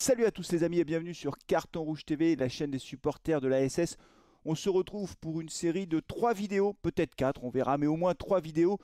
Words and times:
Salut 0.00 0.26
à 0.26 0.30
tous 0.30 0.52
les 0.52 0.62
amis 0.62 0.78
et 0.78 0.84
bienvenue 0.84 1.12
sur 1.12 1.36
Carton 1.48 1.82
Rouge 1.82 2.04
TV, 2.04 2.36
la 2.36 2.48
chaîne 2.48 2.70
des 2.70 2.78
supporters 2.78 3.40
de 3.40 3.48
la 3.48 3.68
SS. 3.68 3.96
On 4.44 4.54
se 4.54 4.68
retrouve 4.68 5.16
pour 5.16 5.40
une 5.40 5.48
série 5.48 5.88
de 5.88 5.98
3 5.98 6.34
vidéos, 6.34 6.74
peut-être 6.82 7.16
4, 7.16 7.42
on 7.42 7.50
verra, 7.50 7.78
mais 7.78 7.88
au 7.88 7.96
moins 7.96 8.14
3 8.14 8.40
vidéos, 8.40 8.78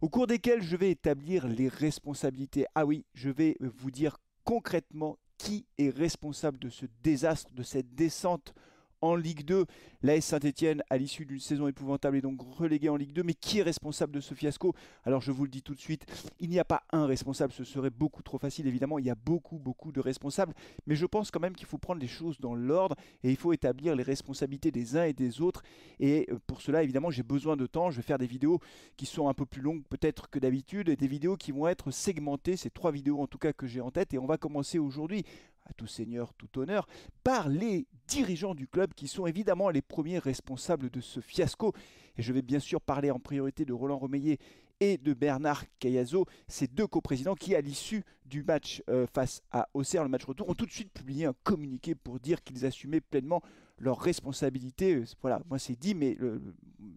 au 0.00 0.08
cours 0.08 0.28
desquelles 0.28 0.62
je 0.62 0.76
vais 0.76 0.92
établir 0.92 1.48
les 1.48 1.66
responsabilités. 1.66 2.64
Ah 2.76 2.86
oui, 2.86 3.04
je 3.12 3.28
vais 3.28 3.56
vous 3.60 3.90
dire 3.90 4.18
concrètement 4.44 5.18
qui 5.36 5.66
est 5.78 5.90
responsable 5.90 6.60
de 6.60 6.68
ce 6.68 6.86
désastre, 7.02 7.52
de 7.52 7.64
cette 7.64 7.96
descente 7.96 8.54
en 9.02 9.14
Ligue 9.14 9.44
2. 9.44 9.66
L'AS 10.02 10.24
Saint-Etienne, 10.24 10.82
à 10.90 10.96
l'issue 10.96 11.26
d'une 11.26 11.38
saison 11.38 11.68
épouvantable, 11.68 12.16
est 12.16 12.22
donc 12.22 12.40
relégué 12.40 12.88
en 12.88 12.96
Ligue 12.96 13.12
2. 13.12 13.22
Mais 13.22 13.34
qui 13.34 13.58
est 13.58 13.62
responsable 13.62 14.12
de 14.12 14.20
ce 14.20 14.34
fiasco? 14.34 14.74
Alors 15.04 15.20
je 15.20 15.30
vous 15.30 15.44
le 15.44 15.50
dis 15.50 15.62
tout 15.62 15.74
de 15.74 15.80
suite, 15.80 16.06
il 16.40 16.48
n'y 16.48 16.58
a 16.58 16.64
pas 16.64 16.82
un 16.90 17.06
responsable, 17.06 17.52
ce 17.52 17.64
serait 17.64 17.90
beaucoup 17.90 18.22
trop 18.22 18.38
facile. 18.38 18.66
Évidemment, 18.66 18.98
il 18.98 19.04
y 19.04 19.10
a 19.10 19.14
beaucoup, 19.14 19.58
beaucoup 19.58 19.92
de 19.92 20.00
responsables. 20.00 20.54
Mais 20.86 20.96
je 20.96 21.06
pense 21.06 21.30
quand 21.30 21.40
même 21.40 21.54
qu'il 21.54 21.66
faut 21.66 21.78
prendre 21.78 22.00
les 22.00 22.08
choses 22.08 22.40
dans 22.40 22.54
l'ordre 22.54 22.96
et 23.22 23.30
il 23.30 23.36
faut 23.36 23.52
établir 23.52 23.94
les 23.94 24.02
responsabilités 24.02 24.70
des 24.70 24.96
uns 24.96 25.04
et 25.04 25.12
des 25.12 25.40
autres. 25.40 25.62
Et 26.00 26.26
euh, 26.30 26.38
pour 26.46 26.62
cela, 26.62 26.82
évidemment, 26.82 27.10
j'ai 27.10 27.22
besoin 27.22 27.56
de 27.56 27.66
temps. 27.66 27.90
Je 27.90 27.96
vais 27.96 28.02
faire 28.02 28.18
des 28.18 28.26
vidéos 28.26 28.60
qui 28.96 29.06
sont 29.06 29.28
un 29.28 29.34
peu 29.34 29.46
plus 29.46 29.60
longues 29.60 29.82
peut-être 29.88 30.30
que 30.30 30.38
d'habitude 30.38 30.88
et 30.88 30.96
des 30.96 31.08
vidéos 31.08 31.36
qui 31.36 31.52
vont 31.52 31.68
être 31.68 31.90
segmentées. 31.90 32.56
C'est 32.56 32.70
trois 32.70 32.92
vidéos 32.92 33.20
en 33.20 33.26
tout 33.26 33.38
cas 33.38 33.52
que 33.52 33.66
j'ai 33.66 33.80
en 33.80 33.90
tête 33.90 34.14
et 34.14 34.18
on 34.18 34.26
va 34.26 34.38
commencer 34.38 34.78
aujourd'hui 34.78 35.24
à 35.66 35.72
tout 35.74 35.86
seigneur, 35.86 36.34
tout 36.34 36.58
honneur, 36.58 36.86
par 37.24 37.48
les 37.48 37.86
dirigeants 38.08 38.54
du 38.54 38.66
club 38.66 38.94
qui 38.94 39.08
sont 39.08 39.26
évidemment 39.26 39.70
les 39.70 39.82
premiers 39.82 40.18
responsables 40.18 40.90
de 40.90 41.00
ce 41.00 41.20
fiasco. 41.20 41.72
Et 42.16 42.22
je 42.22 42.32
vais 42.32 42.42
bien 42.42 42.60
sûr 42.60 42.80
parler 42.80 43.10
en 43.10 43.18
priorité 43.18 43.64
de 43.64 43.72
Roland 43.72 43.98
Romeillet 43.98 44.38
et 44.80 44.98
de 44.98 45.14
Bernard 45.14 45.64
Cayazo, 45.78 46.26
ces 46.48 46.66
deux 46.66 46.88
coprésidents 46.88 47.36
qui, 47.36 47.54
à 47.54 47.60
l'issue 47.60 48.02
du 48.26 48.42
match 48.42 48.82
euh, 48.88 49.06
face 49.06 49.40
à 49.52 49.68
Auxerre, 49.74 50.02
le 50.02 50.08
match 50.08 50.24
retour, 50.24 50.48
ont 50.48 50.54
tout 50.54 50.66
de 50.66 50.72
suite 50.72 50.92
publié 50.92 51.26
un 51.26 51.34
communiqué 51.44 51.94
pour 51.94 52.18
dire 52.18 52.42
qu'ils 52.42 52.66
assumaient 52.66 53.00
pleinement 53.00 53.42
leurs 53.78 54.00
responsabilités. 54.00 54.96
Euh, 54.96 55.04
voilà, 55.20 55.40
moi 55.48 55.60
c'est 55.60 55.78
dit, 55.78 55.94
mais 55.94 56.16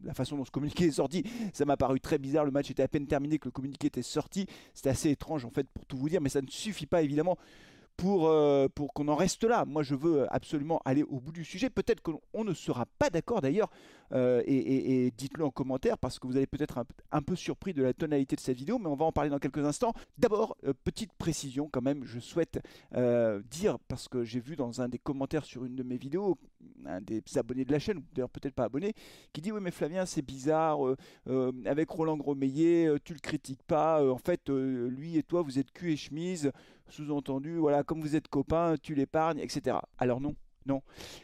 la 0.04 0.16
façon 0.16 0.36
dont 0.36 0.46
ce 0.46 0.52
communiqué 0.52 0.86
est 0.86 0.92
sorti, 0.92 1.24
ça 1.54 1.66
m'a 1.66 1.78
paru 1.78 2.00
très 2.00 2.18
bizarre. 2.18 2.46
Le 2.46 2.52
match 2.52 2.72
était 2.72 2.82
à 2.82 2.88
peine 2.88 3.06
terminé 3.06 3.38
que 3.38 3.46
le 3.46 3.52
communiqué 3.52 3.88
était 3.88 4.02
sorti. 4.02 4.48
C'était 4.74 4.90
assez 4.90 5.12
étrange 5.12 5.46
en 5.46 5.52
fait 5.52 5.68
pour 5.70 5.86
tout 5.86 5.98
vous 5.98 6.10
dire, 6.10 6.22
mais 6.22 6.30
ça 6.30 6.42
ne 6.42 6.48
suffit 6.48 6.88
pas 6.88 7.04
évidemment 7.04 7.38
pour, 7.98 8.28
euh, 8.28 8.68
pour 8.74 8.94
qu'on 8.94 9.08
en 9.08 9.16
reste 9.16 9.44
là. 9.44 9.66
Moi, 9.66 9.84
je 9.84 9.96
veux 9.96 10.34
absolument 10.34 10.82
aller 10.86 11.04
au 11.04 11.20
bout 11.20 11.32
du 11.32 11.44
sujet. 11.46 11.70
Peut-être 11.70 12.02
qu'on 12.02 12.44
ne 12.44 12.54
sera 12.54 12.86
pas 13.00 13.10
d'accord 13.10 13.42
d'ailleurs, 13.42 13.70
euh, 14.12 14.44
et, 14.46 15.12
dites-le 15.18 15.46
en 15.46 15.52
commentaire, 15.52 15.98
parce 15.98 16.20
que 16.20 16.28
vous 16.28 16.38
allez 16.38 16.48
peut-être 16.48 16.84
un, 17.12 17.22
peu 17.22 17.36
surpris 17.36 17.74
de 17.74 17.84
la 17.84 17.94
tonalité 17.94 18.36
de 18.36 18.42
cette 18.42 18.58
vidéo, 18.58 18.80
mais 18.80 18.88
on 18.88 18.96
va 18.96 19.06
en 19.06 19.12
parler 19.12 19.30
dans 19.30 19.40
quelques 19.40 19.66
instants. 19.66 19.94
D'abord, 20.18 20.58
euh, 20.66 20.74
petite 20.84 21.14
précision 21.14 21.70
quand 21.72 21.82
même, 21.82 22.04
je 22.06 22.20
souhaite 22.20 22.60
dire, 23.50 23.78
parce 23.88 24.08
que 24.08 24.24
j'ai 24.24 24.40
vu 24.40 24.56
dans 24.56 24.82
un 24.82 24.88
des 24.88 25.00
commentaires 25.00 25.46
sur 25.46 25.66
une 25.66 25.76
de 25.76 25.84
mes 25.84 25.98
vidéos, 25.98 26.38
un 26.88 27.02
des 27.02 27.22
abonnés 27.36 27.66
de 27.66 27.72
la 27.72 27.80
chaîne, 27.80 28.02
d'ailleurs 28.14 28.30
peut-être 28.30 28.54
pas 28.54 28.66
abonné, 28.66 28.94
qui 29.34 29.42
dit, 29.42 29.52
oui 29.52 29.60
mais 29.62 29.72
Flavien, 29.72 30.06
c'est 30.06 30.22
bizarre, 30.22 30.80
avec 31.66 31.90
Roland 31.90 32.18
Gromeillet, 32.18 32.90
tu 33.04 33.14
le 33.14 33.20
critiques 33.20 33.64
pas, 33.64 34.06
en 34.08 34.18
fait, 34.18 34.50
lui 34.50 35.18
et 35.18 35.24
toi, 35.24 35.42
vous 35.42 35.60
êtes 35.60 35.72
cul 35.72 35.92
et 35.92 35.98
chemise, 35.98 36.52
sous-entendu, 36.90 37.58
voilà, 37.58 37.84
comme 37.84 38.02
vous 38.02 38.16
êtes 38.16 38.28
copains, 38.28 38.76
tu 38.82 38.96
l'épargnes, 38.96 39.40
etc. 39.40 39.78
Alors 39.98 40.22
non, 40.22 40.36
non, 40.68 40.82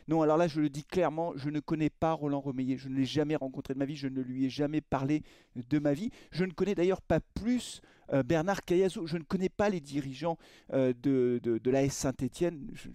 non, 0.08 0.22
alors 0.22 0.38
là 0.38 0.48
je 0.48 0.62
le 0.62 0.70
dis 0.70 0.84
clairement, 0.84 1.34
je 1.36 1.50
ne 1.50 1.60
connais 1.60 1.90
pas 1.90 2.14
Roland 2.14 2.40
Romeillet, 2.40 2.78
je 2.78 2.90
ne 2.90 2.96
l'ai 2.96 3.06
jamais 3.06 3.36
rencontré 3.36 3.74
de 3.74 3.80
ma 3.80 3.86
vie, 3.86 3.96
je 3.96 4.08
ne 4.08 4.22
lui 4.22 4.46
ai 4.46 4.50
jamais 4.50 4.82
parlé 4.82 5.24
de 5.56 5.80
ma 5.80 5.94
vie. 5.94 6.12
Je 6.32 6.46
ne 6.46 6.52
connais 6.52 6.76
d'ailleurs 6.76 7.02
pas 7.02 7.20
plus 7.20 7.82
euh, 8.14 8.24
Bernard 8.24 8.64
Cayazo, 8.64 9.08
je 9.08 9.18
ne 9.18 9.24
connais 9.24 9.50
pas 9.50 9.70
les 9.70 9.80
dirigeants 9.80 10.38
euh, 10.74 10.94
de, 11.02 11.40
de, 11.44 11.58
de 11.58 11.72
l'AS 11.72 11.90
Saint-Etienne, 11.90 12.68
je, 12.74 12.90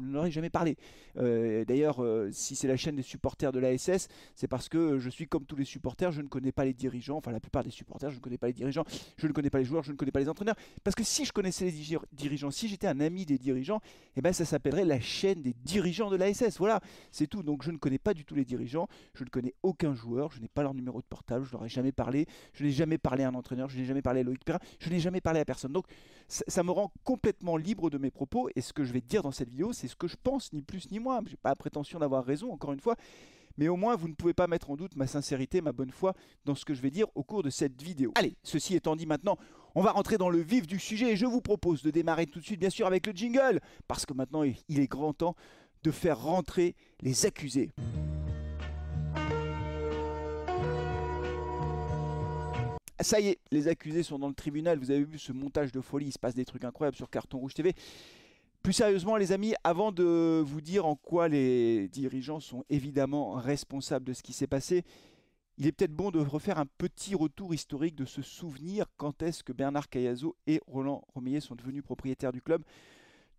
ne 0.00 0.12
leur 0.12 0.26
ai 0.26 0.30
jamais 0.30 0.50
parlé. 0.50 0.76
Euh, 1.18 1.64
d'ailleurs, 1.64 2.02
si 2.32 2.56
c'est 2.56 2.68
la 2.68 2.76
chaîne 2.76 2.96
des 2.96 3.02
supporters 3.02 3.52
de 3.52 3.58
l'ASS, 3.58 4.08
c'est 4.34 4.48
parce 4.48 4.68
que 4.68 4.98
je 4.98 5.10
suis 5.10 5.26
comme 5.26 5.44
tous 5.44 5.56
les 5.56 5.64
supporters, 5.64 6.12
je 6.12 6.22
ne 6.22 6.28
connais 6.28 6.52
pas 6.52 6.64
les 6.64 6.72
dirigeants, 6.72 7.18
enfin 7.18 7.32
la 7.32 7.40
plupart 7.40 7.64
des 7.64 7.70
supporters, 7.70 8.10
je 8.10 8.16
ne 8.16 8.20
connais 8.20 8.38
pas 8.38 8.46
les 8.46 8.52
dirigeants, 8.52 8.84
je 9.16 9.26
ne 9.26 9.32
connais 9.32 9.50
pas 9.50 9.58
les 9.58 9.64
joueurs, 9.64 9.82
je 9.82 9.92
ne 9.92 9.96
connais 9.96 10.12
pas 10.12 10.20
les 10.20 10.28
entraîneurs. 10.28 10.56
Parce 10.82 10.94
que 10.94 11.04
si 11.04 11.24
je 11.24 11.32
connaissais 11.32 11.66
les 11.66 11.98
dirigeants, 12.12 12.50
si 12.50 12.68
j'étais 12.68 12.86
un 12.86 13.00
ami 13.00 13.26
des 13.26 13.38
dirigeants, 13.38 13.80
eh 14.16 14.22
ben 14.22 14.32
ça 14.32 14.44
s'appellerait 14.44 14.84
la 14.84 15.00
chaîne 15.00 15.42
des 15.42 15.54
dirigeants 15.64 16.10
de 16.10 16.16
l'ASS. 16.16 16.58
Voilà, 16.58 16.80
c'est 17.10 17.26
tout. 17.26 17.42
Donc 17.42 17.62
je 17.62 17.70
ne 17.70 17.76
connais 17.76 17.98
pas 17.98 18.14
du 18.14 18.24
tout 18.24 18.34
les 18.34 18.44
dirigeants, 18.44 18.88
je 19.14 19.24
ne 19.24 19.28
connais 19.28 19.54
aucun 19.62 19.94
joueur, 19.94 20.32
je 20.32 20.40
n'ai 20.40 20.48
pas 20.48 20.62
leur 20.62 20.74
numéro 20.74 21.00
de 21.00 21.06
portable, 21.06 21.44
je 21.44 21.52
leur 21.52 21.64
ai 21.64 21.68
jamais 21.68 21.92
parlé, 21.92 22.26
je 22.54 22.64
n'ai 22.64 22.70
jamais 22.70 22.98
parlé 22.98 23.24
à 23.24 23.28
un 23.28 23.34
entraîneur, 23.34 23.68
je 23.68 23.78
n'ai 23.78 23.84
jamais 23.84 24.02
parlé 24.02 24.20
à 24.20 24.22
Loïc 24.22 24.44
Perrin. 24.44 24.58
Je 24.78 24.90
n'ai 24.90 25.00
jamais 25.00 25.20
parlé 25.20 25.40
à 25.40 25.44
personne. 25.44 25.72
Donc 25.72 25.86
ça, 26.28 26.62
me 26.62 26.70
rend 26.70 26.92
complètement 27.04 27.56
libre 27.56 27.90
de 27.90 27.98
mes 27.98 28.10
propos. 28.10 28.48
Et 28.56 28.60
ce 28.60 28.72
que 28.72 28.84
je 28.84 28.92
vais 28.92 29.00
dire 29.00 29.22
dans 29.22 29.32
cette 29.32 29.50
vidéo, 29.50 29.72
c'est 29.72 29.88
ce 29.88 29.96
que 29.96 30.08
je 30.08 30.16
pense, 30.22 30.52
ni 30.52 30.62
plus 30.62 30.90
ni 30.90 30.98
moins. 30.98 31.20
Je 31.24 31.30
n'ai 31.30 31.36
pas 31.36 31.50
la 31.50 31.56
prétention 31.56 31.98
d'avoir 31.98 32.24
raison, 32.24 32.52
encore 32.52 32.72
une 32.72 32.80
fois. 32.80 32.96
Mais 33.58 33.68
au 33.68 33.76
moins, 33.76 33.96
vous 33.96 34.08
ne 34.08 34.14
pouvez 34.14 34.32
pas 34.32 34.46
mettre 34.46 34.70
en 34.70 34.76
doute 34.76 34.96
ma 34.96 35.06
sincérité, 35.06 35.60
ma 35.60 35.72
bonne 35.72 35.90
foi 35.90 36.14
dans 36.44 36.54
ce 36.54 36.64
que 36.64 36.74
je 36.74 36.80
vais 36.80 36.90
dire 36.90 37.06
au 37.14 37.22
cours 37.22 37.42
de 37.42 37.50
cette 37.50 37.82
vidéo. 37.82 38.12
Allez, 38.14 38.36
ceci 38.42 38.74
étant 38.74 38.96
dit 38.96 39.06
maintenant, 39.06 39.36
on 39.74 39.82
va 39.82 39.92
rentrer 39.92 40.16
dans 40.16 40.30
le 40.30 40.40
vif 40.40 40.66
du 40.66 40.78
sujet 40.78 41.12
et 41.12 41.16
je 41.16 41.26
vous 41.26 41.42
propose 41.42 41.82
de 41.82 41.90
démarrer 41.90 42.26
tout 42.26 42.40
de 42.40 42.44
suite, 42.44 42.60
bien 42.60 42.70
sûr, 42.70 42.86
avec 42.86 43.06
le 43.06 43.12
jingle. 43.12 43.60
Parce 43.88 44.06
que 44.06 44.14
maintenant, 44.14 44.42
il 44.42 44.80
est 44.80 44.88
grand 44.88 45.12
temps 45.12 45.36
de 45.82 45.90
faire 45.90 46.22
rentrer 46.22 46.74
les 47.00 47.26
accusés. 47.26 47.70
Ça 53.02 53.20
y 53.20 53.28
est, 53.28 53.38
les 53.50 53.68
accusés 53.68 54.02
sont 54.02 54.18
dans 54.18 54.28
le 54.28 54.34
tribunal. 54.34 54.78
Vous 54.78 54.90
avez 54.90 55.04
vu 55.04 55.18
ce 55.18 55.32
montage 55.32 55.72
de 55.72 55.80
folie, 55.80 56.06
il 56.06 56.12
se 56.12 56.18
passe 56.18 56.34
des 56.34 56.44
trucs 56.44 56.64
incroyables 56.64 56.96
sur 56.96 57.10
Carton 57.10 57.38
Rouge 57.38 57.54
TV. 57.54 57.74
Plus 58.62 58.72
sérieusement, 58.72 59.16
les 59.16 59.32
amis, 59.32 59.54
avant 59.64 59.90
de 59.90 60.40
vous 60.44 60.60
dire 60.60 60.86
en 60.86 60.94
quoi 60.94 61.26
les 61.28 61.88
dirigeants 61.88 62.38
sont 62.38 62.64
évidemment 62.70 63.32
responsables 63.32 64.04
de 64.04 64.12
ce 64.12 64.22
qui 64.22 64.32
s'est 64.32 64.46
passé, 64.46 64.84
il 65.58 65.66
est 65.66 65.72
peut-être 65.72 65.92
bon 65.92 66.10
de 66.10 66.20
refaire 66.20 66.58
un 66.58 66.66
petit 66.78 67.14
retour 67.14 67.54
historique, 67.54 67.96
de 67.96 68.04
se 68.04 68.22
souvenir 68.22 68.86
quand 68.96 69.22
est-ce 69.22 69.42
que 69.42 69.52
Bernard 69.52 69.88
Cayazo 69.88 70.36
et 70.46 70.60
Roland 70.66 71.04
Romeillet 71.12 71.40
sont 71.40 71.56
devenus 71.56 71.82
propriétaires 71.82 72.32
du 72.32 72.40
club? 72.40 72.62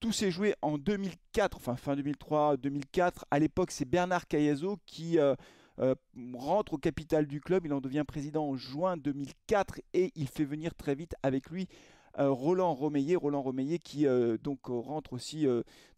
Tout 0.02 0.12
s'est 0.12 0.32
joué 0.32 0.56
en 0.62 0.78
2004, 0.78 1.56
enfin 1.56 1.78
fin 1.78 1.96
2003-2004. 1.96 3.24
À 3.32 3.40
l'époque, 3.40 3.72
c'est 3.72 3.86
Bernard 3.86 4.28
Cayazo 4.28 4.78
qui 4.86 5.18
euh, 5.18 5.36
euh, 5.80 5.96
rentre 6.34 6.74
au 6.74 6.78
capital 6.78 7.26
du 7.26 7.42
club. 7.42 7.66
Il 7.66 7.74
en 7.74 7.82
devient 7.82 8.04
président 8.08 8.48
en 8.48 8.56
juin 8.56 8.98
2004 8.98 9.82
et 9.94 10.12
il 10.16 10.28
fait 10.28 10.46
venir 10.46 10.76
très 10.76 10.96
vite 10.96 11.16
avec 11.24 11.50
lui 11.50 11.68
euh, 12.20 12.30
Roland 12.30 12.74
Romeillet. 12.74 13.16
Roland 13.16 13.42
Romeillet 13.42 13.80
qui 13.80 14.06
euh, 14.06 14.38
donc 14.38 14.60
rentre 14.68 15.14
aussi, 15.14 15.48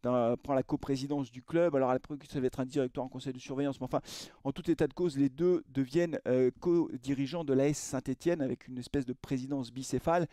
prend 0.01 0.53
la 0.53 0.63
coprésidence 0.63 1.31
du 1.31 1.41
club. 1.41 1.75
Alors 1.75 1.89
à 1.89 1.93
l'époque, 1.93 2.23
ça 2.29 2.39
va 2.39 2.47
être 2.47 2.59
un 2.59 2.65
directeur 2.65 3.03
en 3.03 3.09
conseil 3.09 3.33
de 3.33 3.39
surveillance, 3.39 3.79
mais 3.81 3.85
enfin, 3.85 4.01
en 4.43 4.51
tout 4.51 4.69
état 4.69 4.87
de 4.87 4.93
cause, 4.93 5.17
les 5.17 5.29
deux 5.29 5.63
deviennent 5.69 6.19
co-dirigeants 6.59 7.43
de 7.43 7.53
l'AS 7.53 7.77
Saint-Etienne 7.77 8.41
avec 8.41 8.67
une 8.67 8.77
espèce 8.77 9.05
de 9.05 9.13
présidence 9.13 9.71
bicéphale. 9.71 10.27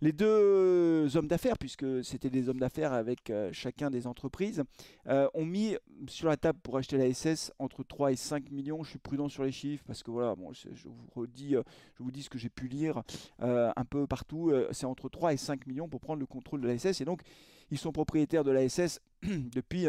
Les 0.00 0.12
deux 0.12 1.16
hommes 1.16 1.28
d'affaires, 1.28 1.56
puisque 1.56 2.04
c'était 2.04 2.28
des 2.28 2.48
hommes 2.48 2.58
d'affaires 2.58 2.92
avec 2.92 3.30
euh, 3.30 3.50
chacun 3.52 3.90
des 3.90 4.06
entreprises, 4.06 4.62
euh, 5.06 5.28
ont 5.34 5.44
mis 5.46 5.76
sur 6.08 6.28
la 6.28 6.36
table 6.36 6.58
pour 6.62 6.76
acheter 6.76 6.98
la 6.98 7.12
SS 7.12 7.52
entre 7.58 7.84
3 7.84 8.12
et 8.12 8.16
5 8.16 8.50
millions. 8.50 8.82
Je 8.82 8.90
suis 8.90 8.98
prudent 8.98 9.28
sur 9.28 9.44
les 9.44 9.52
chiffres 9.52 9.84
parce 9.86 10.02
que 10.02 10.10
voilà, 10.10 10.34
je, 10.52 10.88
vous 10.88 11.06
redis, 11.14 11.56
euh, 11.56 11.62
je 11.96 12.02
vous 12.02 12.10
dis 12.10 12.22
ce 12.22 12.28
que 12.28 12.38
j'ai 12.38 12.50
pu 12.50 12.66
lire 12.68 13.02
un 13.38 13.84
peu 13.88 14.06
partout. 14.06 14.52
C'est 14.72 14.86
entre 14.86 15.08
3 15.08 15.32
et 15.32 15.36
5 15.36 15.66
millions 15.66 15.88
pour 15.88 16.00
prendre 16.00 16.20
le 16.20 16.26
contrôle 16.26 16.60
de 16.60 16.68
la 16.68 16.76
SS. 16.76 17.00
Et 17.00 17.04
donc, 17.04 17.22
ils 17.70 17.78
sont 17.78 17.92
propriétaires 17.92 18.44
de 18.44 18.50
la 18.50 18.68
SS 18.68 19.00
depuis 19.22 19.86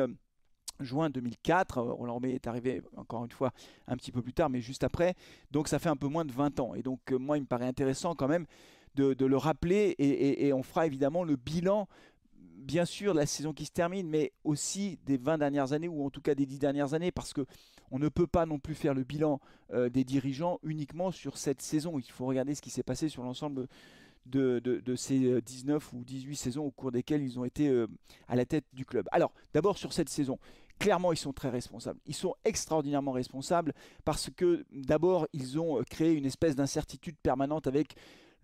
juin 0.80 1.10
2004. 1.10 1.82
Roland 1.82 2.20
May 2.20 2.32
est 2.32 2.48
arrivé 2.48 2.82
encore 2.96 3.26
une 3.26 3.32
fois 3.32 3.52
un 3.88 3.98
petit 3.98 4.12
peu 4.12 4.22
plus 4.22 4.34
tard, 4.34 4.50
mais 4.50 4.62
juste 4.62 4.84
après. 4.84 5.16
Donc 5.52 5.68
ça 5.68 5.80
fait 5.80 5.90
un 5.90 5.96
peu 5.96 6.08
moins 6.08 6.26
de 6.26 6.32
20 6.32 6.60
ans. 6.60 6.76
Et 6.76 6.84
donc 6.84 7.12
moi, 7.12 7.38
il 7.38 7.42
me 7.42 7.48
paraît 7.48 7.68
intéressant 7.68 8.16
quand 8.16 8.28
même 8.28 8.46
de, 8.96 9.26
le 9.26 9.38
rappeler 9.38 9.96
et, 9.98 10.54
on 10.54 10.64
fera 10.64 10.86
évidemment 10.86 11.24
le 11.24 11.36
bilan 11.36 11.88
bien 12.58 12.86
sûr 12.86 13.14
de 13.14 13.20
la 13.20 13.26
saison 13.28 13.54
qui 13.54 13.66
se 13.66 13.72
termine, 13.72 14.10
mais 14.10 14.32
aussi 14.44 14.98
des 15.06 15.18
20 15.18 15.38
dernières 15.38 15.74
années, 15.74 15.88
ou 15.88 16.04
en 16.04 16.10
tout 16.10 16.22
cas 16.22 16.34
des 16.34 16.48
10 16.48 16.58
dernières 16.58 16.94
années, 16.96 17.12
parce 17.12 17.32
que 17.32 17.46
on 17.92 18.00
ne 18.00 18.10
peut 18.10 18.26
pas 18.26 18.48
non 18.48 18.58
plus 18.58 18.74
faire 18.74 18.96
le 18.96 19.04
bilan 19.04 19.40
euh, 19.72 19.90
des 19.90 20.04
dirigeants 20.04 20.60
uniquement 20.64 21.12
sur 21.12 21.38
cette 21.38 21.62
saison. 21.62 22.00
Il 22.00 22.10
faut 22.10 22.26
regarder 22.26 22.56
ce 22.56 22.62
qui 22.62 22.72
s'est 22.72 22.82
passé 22.82 23.08
sur 23.08 23.22
l'ensemble 23.22 23.68
de, 24.26 24.96
ces 24.96 25.42
19 25.42 25.94
ou 25.94 26.04
18 26.04 26.36
saisons 26.36 26.66
au 26.66 26.72
cours 26.72 26.92
desquelles 26.92 27.22
ils 27.22 27.38
ont 27.40 27.46
été 27.46 27.70
euh, 27.70 27.88
à 28.28 28.36
la 28.36 28.46
tête 28.46 28.66
du 28.74 28.86
club. 28.86 29.08
Alors, 29.12 29.32
d'abord 29.54 29.78
sur 29.78 29.94
cette 29.94 30.10
saison. 30.10 30.40
Clairement, 30.78 31.14
ils 31.14 31.18
sont 31.18 31.32
très 31.32 31.50
responsables. 31.50 32.00
Ils 32.06 32.16
sont 32.16 32.36
extraordinairement 32.44 33.14
responsables 33.14 33.74
parce 34.04 34.30
que 34.30 34.66
d'abord, 34.74 35.26
ils 35.32 35.58
ont 35.58 35.80
euh, 35.80 35.84
créé 35.84 36.14
une 36.14 36.26
espèce 36.26 36.56
d'incertitude 36.56 37.16
permanente 37.22 37.68
avec 37.68 37.96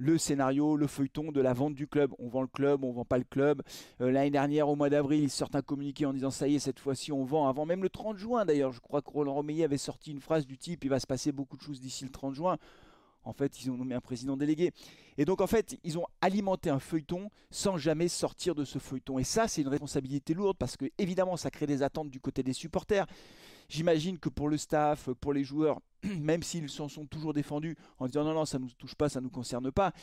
le 0.02 0.18
scénario, 0.18 0.78
le 0.78 0.88
feuilleton 0.88 1.32
de 1.32 1.40
la 1.42 1.54
vente 1.54 1.76
du 1.76 1.88
club. 1.88 2.12
On 2.18 2.28
vend 2.28 2.42
le 2.42 2.48
club, 2.48 2.84
on 2.84 2.92
vend 2.92 3.06
pas 3.06 3.20
le 3.20 3.24
club. 3.24 3.62
Euh, 4.02 4.10
l'année 4.10 4.32
dernière, 4.32 4.68
au 4.68 4.76
mois 4.76 4.90
d'avril, 4.90 5.22
ils 5.22 5.30
sortent 5.30 5.56
un 5.56 5.62
communiqué 5.62 6.08
en 6.08 6.14
disant 6.14 6.32
ça 6.32 6.48
y 6.48 6.56
est, 6.56 6.60
cette 6.60 6.80
fois-ci 6.80 7.12
on 7.12 7.24
vend. 7.24 7.48
Avant 7.48 7.68
même 7.68 7.84
le 7.84 7.90
30 7.90 8.18
juin 8.18 8.44
d'ailleurs, 8.44 8.72
je 8.72 8.80
crois 8.80 9.04
que 9.04 9.12
Roland 9.12 9.36
Romeillet 9.36 9.64
avait 9.64 9.78
sorti 9.78 10.12
une 10.12 10.20
phrase 10.20 10.48
du 10.48 10.58
type 10.58 10.84
il 10.84 10.90
va 10.90 11.00
se 11.00 11.06
passer 11.06 11.32
beaucoup 11.32 11.56
de 11.56 11.62
choses 11.62 11.80
d'ici 11.80 12.04
le 12.04 12.10
30 12.10 12.34
juin. 12.34 12.58
En 13.24 13.34
fait, 13.34 13.62
ils 13.62 13.70
ont 13.70 13.78
nommé 13.78 13.94
un 13.94 14.02
président 14.02 14.36
délégué. 14.36 14.72
Et 15.20 15.26
donc, 15.26 15.42
en 15.42 15.48
fait, 15.48 15.78
ils 15.84 16.00
ont 16.00 16.08
alimenté 16.22 16.72
un 16.72 16.80
feuilleton 16.80 17.30
sans 17.52 17.78
jamais 17.78 18.08
sortir 18.08 18.56
de 18.56 18.66
ce 18.66 18.80
feuilleton. 18.80 19.20
Et 19.20 19.24
ça, 19.24 19.48
c'est 19.48 19.62
une 19.62 19.68
responsabilité 19.68 20.34
lourde 20.34 20.58
parce 20.58 20.76
que, 20.78 20.86
évidemment, 20.98 21.38
ça 21.38 21.52
crée 21.52 21.68
des 21.68 21.84
attentes 21.84 22.10
du 22.10 22.20
côté 22.20 22.42
des 22.42 22.54
supporters. 22.54 23.06
J'imagine 23.72 24.20
que 24.20 24.28
pour 24.28 24.50
le 24.50 24.58
staff, 24.58 25.10
pour 25.22 25.32
les 25.32 25.46
joueurs, 25.46 25.80
même 26.04 26.44
s'ils 26.44 26.70
s'en 26.70 26.90
sont 26.90 27.06
toujours 27.06 27.32
défendus 27.32 27.78
en 28.00 28.08
disant 28.08 28.26
non, 28.26 28.34
non, 28.34 28.44
ça 28.44 28.60
ne 28.60 28.66
nous 28.66 28.72
touche 28.72 28.96
pas, 28.96 29.08
ça 29.08 29.22
ne 29.22 29.24
nous 29.24 29.30
concerne 29.30 29.72
pas, 29.72 29.94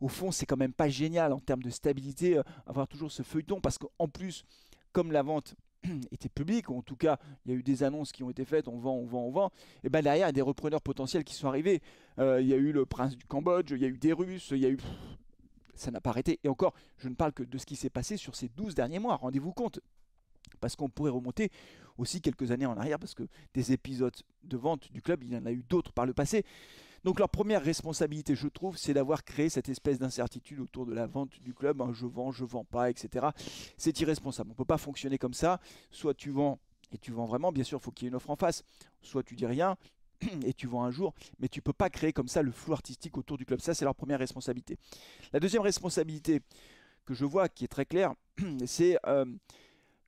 au 0.00 0.08
fond, 0.08 0.30
c'est 0.30 0.46
quand 0.46 0.56
même 0.56 0.72
pas 0.72 0.88
génial 0.88 1.34
en 1.34 1.38
termes 1.38 1.62
de 1.62 1.68
stabilité, 1.68 2.38
euh, 2.38 2.42
avoir 2.66 2.88
toujours 2.88 3.12
ce 3.12 3.22
feuilleton 3.22 3.60
parce 3.60 3.76
qu'en 3.76 4.08
plus, 4.08 4.46
comme 4.92 5.12
la 5.12 5.22
vente 5.22 5.56
était 6.10 6.30
publique, 6.30 6.70
ou 6.70 6.78
en 6.78 6.80
tout 6.80 6.96
cas 6.96 7.18
il 7.44 7.52
y 7.52 7.54
a 7.54 7.58
eu 7.58 7.62
des 7.62 7.82
annonces 7.82 8.12
qui 8.12 8.22
ont 8.22 8.30
été 8.30 8.46
faites, 8.46 8.66
on 8.66 8.78
vend, 8.78 8.94
on 8.94 9.04
vend, 9.04 9.24
on 9.26 9.30
vend, 9.30 9.52
et 9.84 9.90
ben 9.90 10.00
derrière 10.00 10.24
il 10.24 10.28
y 10.28 10.30
a 10.30 10.32
des 10.32 10.40
repreneurs 10.40 10.80
potentiels 10.80 11.24
qui 11.24 11.34
sont 11.34 11.48
arrivés. 11.48 11.82
Euh, 12.18 12.40
il 12.40 12.46
y 12.48 12.54
a 12.54 12.56
eu 12.56 12.72
le 12.72 12.86
prince 12.86 13.14
du 13.14 13.26
Cambodge, 13.26 13.72
il 13.72 13.82
y 13.82 13.84
a 13.84 13.88
eu 13.88 13.98
des 13.98 14.14
Russes, 14.14 14.52
il 14.52 14.60
y 14.60 14.66
a 14.66 14.70
eu... 14.70 14.78
Ça 15.74 15.90
n'a 15.90 16.00
pas 16.00 16.10
arrêté. 16.10 16.40
Et 16.44 16.48
encore, 16.48 16.72
je 16.96 17.10
ne 17.10 17.14
parle 17.14 17.34
que 17.34 17.42
de 17.42 17.58
ce 17.58 17.66
qui 17.66 17.76
s'est 17.76 17.90
passé 17.90 18.16
sur 18.16 18.34
ces 18.34 18.48
12 18.48 18.74
derniers 18.74 18.98
mois, 18.98 19.16
rendez-vous 19.16 19.52
compte. 19.52 19.80
Parce 20.56 20.76
qu'on 20.76 20.88
pourrait 20.88 21.10
remonter 21.10 21.50
aussi 21.96 22.20
quelques 22.20 22.50
années 22.50 22.66
en 22.66 22.76
arrière, 22.76 22.98
parce 22.98 23.14
que 23.14 23.24
des 23.54 23.72
épisodes 23.72 24.14
de 24.44 24.56
vente 24.56 24.90
du 24.92 25.02
club, 25.02 25.22
il 25.24 25.32
y 25.32 25.36
en 25.36 25.46
a 25.46 25.52
eu 25.52 25.64
d'autres 25.68 25.92
par 25.92 26.06
le 26.06 26.12
passé. 26.12 26.44
Donc 27.04 27.18
leur 27.18 27.28
première 27.28 27.62
responsabilité, 27.62 28.34
je 28.34 28.48
trouve, 28.48 28.76
c'est 28.76 28.94
d'avoir 28.94 29.24
créé 29.24 29.48
cette 29.48 29.68
espèce 29.68 29.98
d'incertitude 29.98 30.60
autour 30.60 30.86
de 30.86 30.94
la 30.94 31.06
vente 31.06 31.40
du 31.40 31.54
club. 31.54 31.80
Hein, 31.80 31.92
je 31.92 32.06
vends, 32.06 32.32
je 32.32 32.44
vends 32.44 32.64
pas, 32.64 32.90
etc. 32.90 33.26
C'est 33.76 34.00
irresponsable. 34.00 34.50
On 34.50 34.52
ne 34.54 34.56
peut 34.56 34.64
pas 34.64 34.78
fonctionner 34.78 35.18
comme 35.18 35.34
ça. 35.34 35.60
Soit 35.90 36.14
tu 36.14 36.30
vends 36.30 36.58
et 36.92 36.98
tu 36.98 37.12
vends 37.12 37.26
vraiment, 37.26 37.52
bien 37.52 37.64
sûr, 37.64 37.78
il 37.78 37.84
faut 37.84 37.90
qu'il 37.90 38.06
y 38.06 38.08
ait 38.08 38.10
une 38.10 38.16
offre 38.16 38.30
en 38.30 38.36
face. 38.36 38.64
Soit 39.02 39.22
tu 39.22 39.36
dis 39.36 39.46
rien 39.46 39.76
et 40.44 40.52
tu 40.52 40.66
vends 40.66 40.84
un 40.84 40.90
jour, 40.90 41.14
mais 41.38 41.48
tu 41.48 41.62
peux 41.62 41.72
pas 41.72 41.90
créer 41.90 42.12
comme 42.12 42.28
ça 42.28 42.42
le 42.42 42.50
flou 42.50 42.72
artistique 42.72 43.16
autour 43.16 43.38
du 43.38 43.44
club. 43.44 43.60
Ça, 43.60 43.74
c'est 43.74 43.84
leur 43.84 43.94
première 43.94 44.18
responsabilité. 44.18 44.76
La 45.32 45.40
deuxième 45.40 45.62
responsabilité 45.62 46.40
que 47.04 47.14
je 47.14 47.24
vois, 47.24 47.48
qui 47.48 47.64
est 47.64 47.68
très 47.68 47.86
claire, 47.86 48.14
c'est 48.66 48.98
euh, 49.06 49.24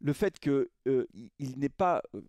le 0.00 0.12
fait 0.12 0.38
qu'il 0.38 0.66
euh, 0.88 1.06
n'est 1.38 1.68
pas, 1.68 2.02
euh, 2.14 2.22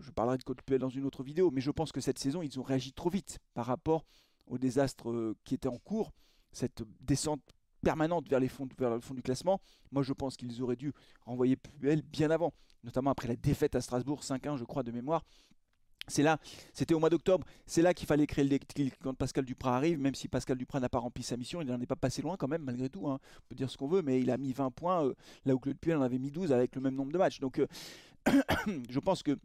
je, 0.00 0.10
parlerai 0.10 0.38
de 0.38 0.42
Coldplay 0.42 0.78
dans 0.78 0.88
une 0.88 1.04
autre 1.04 1.22
vidéo, 1.22 1.50
mais 1.50 1.60
je 1.60 1.70
pense 1.70 1.92
que 1.92 2.00
cette 2.00 2.18
saison, 2.18 2.42
ils 2.42 2.58
ont 2.58 2.62
réagi 2.62 2.92
trop 2.92 3.10
vite 3.10 3.38
par 3.54 3.66
rapport 3.66 4.04
au 4.46 4.58
désastre 4.58 5.10
euh, 5.10 5.36
qui 5.44 5.54
était 5.54 5.68
en 5.68 5.78
cours, 5.78 6.12
cette 6.52 6.82
descente 7.00 7.42
permanente 7.82 8.28
vers, 8.28 8.40
vers 8.40 8.90
le 8.90 9.00
fond 9.00 9.14
du 9.14 9.22
classement. 9.22 9.60
Moi, 9.92 10.02
je 10.02 10.12
pense 10.12 10.36
qu'ils 10.36 10.62
auraient 10.62 10.76
dû 10.76 10.92
renvoyer 11.22 11.56
Puel 11.56 12.02
bien 12.02 12.30
avant, 12.30 12.52
notamment 12.82 13.10
après 13.10 13.28
la 13.28 13.36
défaite 13.36 13.76
à 13.76 13.80
Strasbourg, 13.80 14.22
5-1, 14.22 14.56
je 14.56 14.64
crois, 14.64 14.82
de 14.82 14.90
mémoire. 14.90 15.24
C'est 16.06 16.22
là, 16.22 16.38
c'était 16.72 16.94
au 16.94 16.98
mois 16.98 17.10
d'octobre, 17.10 17.46
c'est 17.66 17.80
là 17.80 17.94
qu'il 17.94 18.06
fallait 18.06 18.26
créer 18.26 18.44
le 18.44 18.50
déclic 18.50 18.94
quand 19.02 19.14
Pascal 19.14 19.44
Duprat 19.44 19.76
arrive, 19.76 19.98
même 19.98 20.14
si 20.14 20.28
Pascal 20.28 20.58
Duprat 20.58 20.80
n'a 20.80 20.90
pas 20.90 20.98
rempli 20.98 21.22
sa 21.22 21.36
mission, 21.36 21.62
il 21.62 21.68
n'en 21.68 21.80
est 21.80 21.86
pas 21.86 21.96
passé 21.96 22.20
loin 22.20 22.36
quand 22.36 22.48
même, 22.48 22.62
malgré 22.62 22.90
tout. 22.90 23.08
Hein. 23.08 23.18
On 23.38 23.48
peut 23.48 23.54
dire 23.54 23.70
ce 23.70 23.78
qu'on 23.78 23.88
veut, 23.88 24.02
mais 24.02 24.20
il 24.20 24.30
a 24.30 24.36
mis 24.36 24.52
20 24.52 24.70
points, 24.70 25.06
euh, 25.06 25.14
là 25.46 25.54
où 25.54 25.58
Claude 25.58 25.78
Puel 25.78 25.96
en 25.96 26.02
avait 26.02 26.18
mis 26.18 26.30
12 26.30 26.52
avec 26.52 26.74
le 26.74 26.82
même 26.82 26.94
nombre 26.94 27.12
de 27.12 27.18
matchs. 27.18 27.40
Donc 27.40 27.58
euh, 27.58 27.66
je 28.90 28.98
pense 28.98 29.22
que 29.22 29.38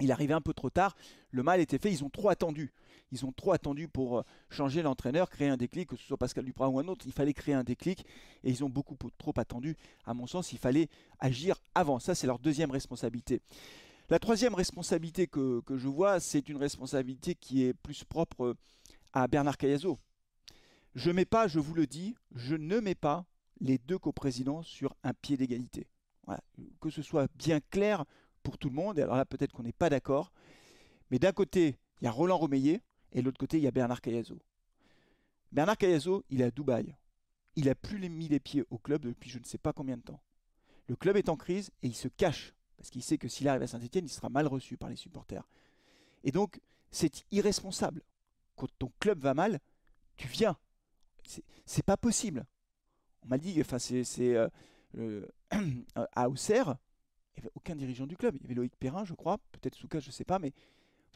il 0.00 0.10
arrivait 0.10 0.34
un 0.34 0.40
peu 0.40 0.54
trop 0.54 0.70
tard, 0.70 0.96
le 1.30 1.42
mal 1.42 1.60
était 1.60 1.78
fait, 1.78 1.90
ils 1.90 2.04
ont 2.04 2.10
trop 2.10 2.28
attendu. 2.28 2.72
Ils 3.12 3.26
ont 3.26 3.32
trop 3.32 3.52
attendu 3.52 3.88
pour 3.88 4.18
euh, 4.18 4.22
changer 4.48 4.82
l'entraîneur, 4.82 5.28
créer 5.28 5.48
un 5.48 5.58
déclic, 5.58 5.90
que 5.90 5.96
ce 5.96 6.04
soit 6.04 6.16
Pascal 6.16 6.44
Duprat 6.44 6.68
ou 6.68 6.78
un 6.78 6.88
autre. 6.88 7.04
Il 7.06 7.12
fallait 7.12 7.34
créer 7.34 7.54
un 7.54 7.62
déclic 7.62 8.06
et 8.42 8.50
ils 8.50 8.64
ont 8.64 8.70
beaucoup 8.70 8.96
trop 9.18 9.34
attendu. 9.36 9.76
À 10.06 10.14
mon 10.14 10.26
sens, 10.26 10.52
il 10.52 10.58
fallait 10.58 10.88
agir 11.18 11.56
avant. 11.74 11.98
Ça, 11.98 12.14
c'est 12.14 12.26
leur 12.26 12.38
deuxième 12.38 12.70
responsabilité. 12.70 13.42
La 14.10 14.18
troisième 14.18 14.54
responsabilité 14.54 15.26
que, 15.26 15.62
je 15.70 15.88
vois, 15.88 16.20
c'est 16.20 16.48
une 16.48 16.56
responsabilité 16.56 17.34
qui 17.34 17.64
est 17.64 17.72
plus 17.72 18.04
propre 18.04 18.56
à 19.12 19.26
Bernard 19.26 19.56
Cayazo. 19.56 19.98
Je 20.94 21.10
mets 21.10 21.24
pas, 21.24 21.48
je 21.48 21.58
vous 21.58 21.74
le 21.74 21.86
dis, 21.86 22.14
je 22.34 22.54
ne 22.54 22.80
mets 22.80 22.94
pas 22.94 23.24
les 23.60 23.78
deux 23.78 23.98
coprésidents 23.98 24.62
sur 24.62 24.94
un 25.02 25.14
pied 25.14 25.36
d'égalité. 25.36 25.86
Que 26.80 26.90
ce 26.90 27.02
soit 27.02 27.28
bien 27.34 27.60
clair 27.60 28.04
pour 28.42 28.58
tout 28.58 28.68
le 28.68 28.74
monde, 28.74 28.98
alors 28.98 29.16
là 29.16 29.24
peut-être 29.24 29.52
qu'on 29.52 29.62
n'est 29.62 29.72
pas 29.72 29.88
d'accord, 29.88 30.32
mais 31.10 31.18
d'un 31.18 31.32
côté, 31.32 31.78
il 32.00 32.04
y 32.04 32.08
a 32.08 32.10
Roland 32.10 32.38
Romeillet, 32.38 32.82
et 33.12 33.20
de 33.20 33.24
l'autre 33.24 33.38
côté, 33.38 33.58
il 33.58 33.62
y 33.62 33.66
a 33.66 33.70
Bernard 33.70 34.00
Cayazo. 34.00 34.38
Bernard 35.52 35.76
Cayazo, 35.76 36.24
il 36.30 36.40
est 36.40 36.44
à 36.44 36.50
Dubaï. 36.50 36.96
Il 37.56 37.66
n'a 37.66 37.74
plus 37.74 38.08
mis 38.08 38.28
les 38.28 38.40
pieds 38.40 38.64
au 38.70 38.78
club 38.78 39.02
depuis 39.02 39.30
je 39.30 39.38
ne 39.38 39.44
sais 39.44 39.58
pas 39.58 39.72
combien 39.72 39.96
de 39.96 40.02
temps. 40.02 40.22
Le 40.86 40.96
club 40.96 41.16
est 41.16 41.28
en 41.28 41.36
crise 41.36 41.70
et 41.82 41.86
il 41.86 41.94
se 41.94 42.08
cache 42.08 42.54
parce 42.76 42.90
qu'il 42.90 43.02
sait 43.02 43.18
que 43.18 43.28
s'il 43.28 43.48
arrive 43.48 43.62
à 43.62 43.66
Saint-Etienne, 43.66 44.04
il 44.04 44.10
sera 44.10 44.28
mal 44.28 44.46
reçu 44.46 44.76
par 44.76 44.88
les 44.88 44.96
supporters. 44.96 45.46
Et 46.24 46.32
donc, 46.32 46.60
c'est 46.90 47.24
irresponsable. 47.30 48.02
Quand 48.56 48.68
ton 48.78 48.92
club 49.00 49.18
va 49.18 49.34
mal, 49.34 49.60
tu 50.16 50.28
viens. 50.28 50.56
C'est 51.64 51.84
pas 51.84 51.96
possible. 51.96 52.44
On 53.22 53.28
m'a 53.28 53.38
dit, 53.38 53.60
enfin, 53.60 53.78
c'est 53.78 54.04
euh, 54.98 55.26
à 56.12 56.28
Auxerre, 56.28 56.76
il 57.34 57.40
n'y 57.40 57.46
avait 57.46 57.52
aucun 57.54 57.76
dirigeant 57.76 58.06
du 58.06 58.16
club. 58.16 58.36
Il 58.36 58.42
y 58.42 58.44
avait 58.46 58.54
Loïc 58.54 58.76
Perrin, 58.76 59.04
je 59.04 59.14
crois, 59.14 59.38
peut-être 59.52 59.74
Souka, 59.74 60.00
je 60.00 60.08
ne 60.08 60.12
sais 60.12 60.24
pas, 60.24 60.38
mais 60.38 60.52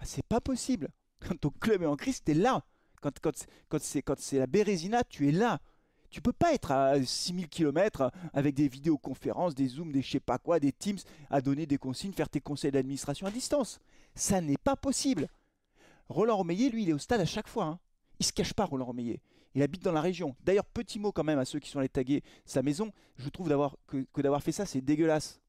c'est 0.02 0.24
pas 0.24 0.40
possible. 0.40 0.88
Quand 1.20 1.38
ton 1.38 1.50
club 1.50 1.82
est 1.82 1.86
en 1.86 1.96
crise, 1.96 2.22
tu 2.22 2.32
es 2.32 2.34
là. 2.34 2.64
Quand, 3.00 3.18
quand, 3.20 3.46
quand 3.68 4.18
c'est 4.18 4.38
la 4.38 4.46
Bérésina, 4.46 5.04
tu 5.04 5.28
es 5.28 5.32
là. 5.32 5.60
Tu 6.16 6.22
peux 6.22 6.32
pas 6.32 6.54
être 6.54 6.72
à 6.72 7.04
6000 7.04 7.46
km 7.46 8.10
avec 8.32 8.54
des 8.54 8.68
vidéoconférences, 8.68 9.54
des 9.54 9.66
zooms, 9.66 9.92
des 9.92 10.00
je 10.00 10.12
sais 10.12 10.18
pas 10.18 10.38
quoi, 10.38 10.58
des 10.58 10.72
Teams, 10.72 10.96
à 11.28 11.42
donner 11.42 11.66
des 11.66 11.76
consignes, 11.76 12.14
faire 12.14 12.30
tes 12.30 12.40
conseils 12.40 12.70
d'administration 12.70 13.26
à 13.26 13.30
distance. 13.30 13.80
Ça 14.14 14.40
n'est 14.40 14.56
pas 14.56 14.76
possible. 14.76 15.28
Roland 16.08 16.38
Romeillet, 16.38 16.70
lui, 16.70 16.84
il 16.84 16.88
est 16.88 16.94
au 16.94 16.98
stade 16.98 17.20
à 17.20 17.26
chaque 17.26 17.48
fois. 17.48 17.64
Hein. 17.64 17.78
Il 18.18 18.24
se 18.24 18.32
cache 18.32 18.54
pas, 18.54 18.64
Roland 18.64 18.86
Romeillet. 18.86 19.20
Il 19.54 19.60
habite 19.60 19.82
dans 19.82 19.92
la 19.92 20.00
région. 20.00 20.34
D'ailleurs, 20.42 20.64
petit 20.64 20.98
mot 20.98 21.12
quand 21.12 21.22
même 21.22 21.38
à 21.38 21.44
ceux 21.44 21.58
qui 21.58 21.68
sont 21.68 21.80
allés 21.80 21.90
taguer 21.90 22.22
sa 22.46 22.62
maison. 22.62 22.92
Je 23.18 23.28
trouve 23.28 23.48
que, 23.86 24.22
d'avoir 24.22 24.42
fait 24.42 24.52
ça, 24.52 24.64
c'est 24.64 24.80
dégueulasse. 24.80 25.42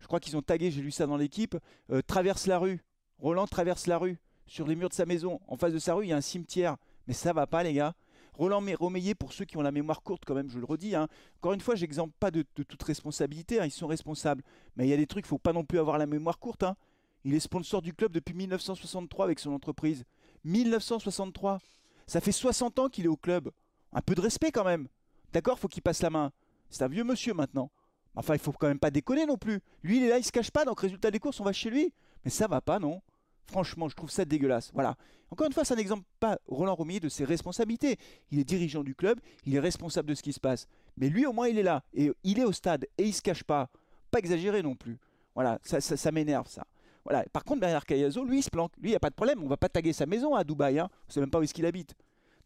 Je 0.00 0.06
crois 0.06 0.20
qu'ils 0.20 0.36
ont 0.36 0.42
tagué, 0.42 0.70
j'ai 0.70 0.82
lu 0.82 0.90
ça 0.90 1.06
dans 1.06 1.16
l'équipe, 1.16 1.56
euh, 1.90 2.02
traverse 2.02 2.46
la 2.46 2.58
rue. 2.58 2.84
Roland 3.20 3.46
traverse 3.46 3.86
la 3.86 3.96
rue. 3.96 4.18
Sur 4.46 4.66
les 4.66 4.76
murs 4.76 4.90
de 4.90 4.94
sa 4.94 5.06
maison, 5.06 5.40
en 5.48 5.56
face 5.56 5.72
de 5.72 5.78
sa 5.78 5.94
rue, 5.94 6.04
il 6.04 6.08
y 6.10 6.12
a 6.12 6.16
un 6.18 6.20
cimetière. 6.20 6.76
Mais 7.06 7.14
ça 7.14 7.32
va 7.32 7.46
pas, 7.46 7.62
les 7.62 7.72
gars. 7.72 7.94
Roland 8.38 8.62
Romeillet, 8.78 9.16
pour 9.16 9.32
ceux 9.32 9.44
qui 9.44 9.56
ont 9.56 9.62
la 9.62 9.72
mémoire 9.72 10.02
courte, 10.02 10.22
quand 10.24 10.34
même, 10.34 10.48
je 10.48 10.60
le 10.60 10.64
redis. 10.64 10.94
Hein. 10.94 11.08
Encore 11.38 11.54
une 11.54 11.60
fois, 11.60 11.74
j'exemple 11.74 12.14
pas 12.20 12.30
de, 12.30 12.42
toute 12.42 12.82
responsabilité. 12.84 13.60
Hein, 13.60 13.66
ils 13.66 13.72
sont 13.72 13.88
responsables. 13.88 14.44
Mais 14.76 14.86
il 14.86 14.90
y 14.90 14.92
a 14.92 14.96
des 14.96 15.08
trucs, 15.08 15.26
faut 15.26 15.38
pas 15.38 15.52
non 15.52 15.64
plus 15.64 15.80
avoir 15.80 15.98
la 15.98 16.06
mémoire 16.06 16.38
courte. 16.38 16.62
Hein. 16.62 16.76
Il 17.24 17.34
est 17.34 17.40
sponsor 17.40 17.82
du 17.82 17.92
club 17.92 18.12
depuis 18.12 18.34
1963 18.34 19.24
avec 19.24 19.40
son 19.40 19.50
entreprise. 19.50 20.04
1963. 20.44 21.58
Ça 22.06 22.20
fait 22.20 22.32
60 22.32 22.78
ans 22.78 22.88
qu'il 22.88 23.06
est 23.06 23.08
au 23.08 23.16
club. 23.16 23.50
Un 23.92 24.02
peu 24.02 24.14
de 24.14 24.20
respect 24.20 24.52
quand 24.52 24.64
même. 24.64 24.86
D'accord, 25.32 25.58
faut 25.58 25.68
qu'il 25.68 25.82
passe 25.82 26.00
la 26.00 26.10
main. 26.10 26.30
C'est 26.70 26.84
un 26.84 26.88
vieux 26.88 27.04
monsieur 27.04 27.34
maintenant. 27.34 27.72
Enfin, 28.14 28.34
il 28.34 28.40
faut 28.40 28.52
quand 28.52 28.68
même 28.68 28.78
pas 28.78 28.92
déconner 28.92 29.26
non 29.26 29.36
plus. 29.36 29.60
Lui, 29.82 29.98
il 29.98 30.04
est 30.04 30.08
là, 30.08 30.18
il 30.18 30.24
se 30.24 30.32
cache 30.32 30.52
pas. 30.52 30.64
Donc, 30.64 30.80
résultat 30.80 31.10
des 31.10 31.18
courses, 31.18 31.40
on 31.40 31.44
va 31.44 31.52
chez 31.52 31.70
lui. 31.70 31.92
Mais 32.24 32.30
ça 32.30 32.46
va 32.46 32.60
pas, 32.60 32.78
non 32.78 33.02
Franchement, 33.48 33.88
je 33.88 33.96
trouve 33.96 34.10
ça 34.10 34.24
dégueulasse. 34.24 34.70
Voilà. 34.74 34.96
Encore 35.30 35.46
une 35.46 35.52
fois, 35.52 35.64
ça 35.64 35.74
n'exemple 35.74 36.04
pas 36.20 36.38
Roland 36.46 36.74
Romier 36.74 37.00
de 37.00 37.08
ses 37.08 37.24
responsabilités. 37.24 37.96
Il 38.30 38.38
est 38.38 38.44
dirigeant 38.44 38.82
du 38.82 38.94
club, 38.94 39.20
il 39.44 39.54
est 39.54 39.60
responsable 39.60 40.08
de 40.08 40.14
ce 40.14 40.22
qui 40.22 40.32
se 40.32 40.40
passe. 40.40 40.66
Mais 40.96 41.08
lui, 41.08 41.26
au 41.26 41.32
moins, 41.32 41.48
il 41.48 41.58
est 41.58 41.62
là. 41.62 41.82
Et 41.94 42.10
il 42.24 42.38
est 42.38 42.44
au 42.44 42.52
stade. 42.52 42.86
Et 42.98 43.04
il 43.04 43.12
se 43.12 43.22
cache 43.22 43.44
pas. 43.44 43.70
Pas 44.10 44.18
exagéré 44.18 44.62
non 44.62 44.74
plus. 44.74 44.98
Voilà, 45.34 45.58
ça, 45.62 46.12
m'énerve, 46.12 46.48
ça. 46.48 46.64
Voilà. 47.04 47.24
Par 47.32 47.44
contre, 47.44 47.60
Bernard 47.60 47.86
Cayazo, 47.86 48.24
lui, 48.24 48.38
il 48.38 48.42
se 48.42 48.50
planque. 48.50 48.72
Lui, 48.78 48.88
il 48.88 48.92
n'y 48.92 48.96
a 48.96 49.00
pas 49.00 49.10
de 49.10 49.14
problème. 49.14 49.42
On 49.42 49.48
va 49.48 49.56
pas 49.56 49.68
taguer 49.68 49.92
sa 49.92 50.06
maison 50.06 50.34
à 50.34 50.44
Dubaï. 50.44 50.78
Hein. 50.78 50.88
On 50.90 51.06
ne 51.08 51.12
sait 51.12 51.20
même 51.20 51.30
pas 51.30 51.38
où 51.38 51.42
est-ce 51.42 51.54
qu'il 51.54 51.66
habite. 51.66 51.94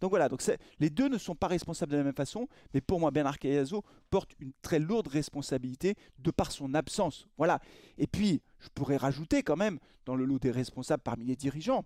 Donc 0.02 0.10
voilà, 0.10 0.28
donc 0.28 0.42
les 0.80 0.90
deux 0.90 1.08
ne 1.08 1.16
sont 1.16 1.36
pas 1.36 1.46
responsables 1.46 1.92
de 1.92 1.96
la 1.96 2.02
même 2.02 2.12
façon, 2.12 2.48
mais 2.74 2.80
pour 2.80 2.98
moi, 2.98 3.12
Bernard 3.12 3.38
Cayazo 3.38 3.84
porte 4.10 4.32
une 4.40 4.50
très 4.60 4.80
lourde 4.80 5.06
responsabilité 5.06 5.94
de 6.18 6.32
par 6.32 6.50
son 6.50 6.74
absence. 6.74 7.28
Voilà. 7.38 7.60
Et 7.98 8.08
puis, 8.08 8.42
je 8.58 8.68
pourrais 8.74 8.96
rajouter 8.96 9.44
quand 9.44 9.54
même, 9.54 9.78
dans 10.04 10.16
le 10.16 10.24
lot 10.24 10.40
des 10.40 10.50
responsables 10.50 11.04
parmi 11.04 11.24
les 11.24 11.36
dirigeants, 11.36 11.84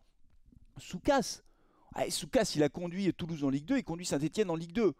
Soukas. 0.79 1.43
Ah, 1.95 2.09
Soukas, 2.09 2.53
il 2.57 2.63
a 2.63 2.71
conduit 2.71 3.13
Toulouse 3.13 3.45
en 3.45 3.51
Ligue 3.51 3.67
2, 3.67 3.77
il 3.77 3.85
conduit 3.85 4.07
Saint-Etienne 4.07 4.49
en 4.49 4.57
Ligue 4.57 4.73
2. 4.73 4.95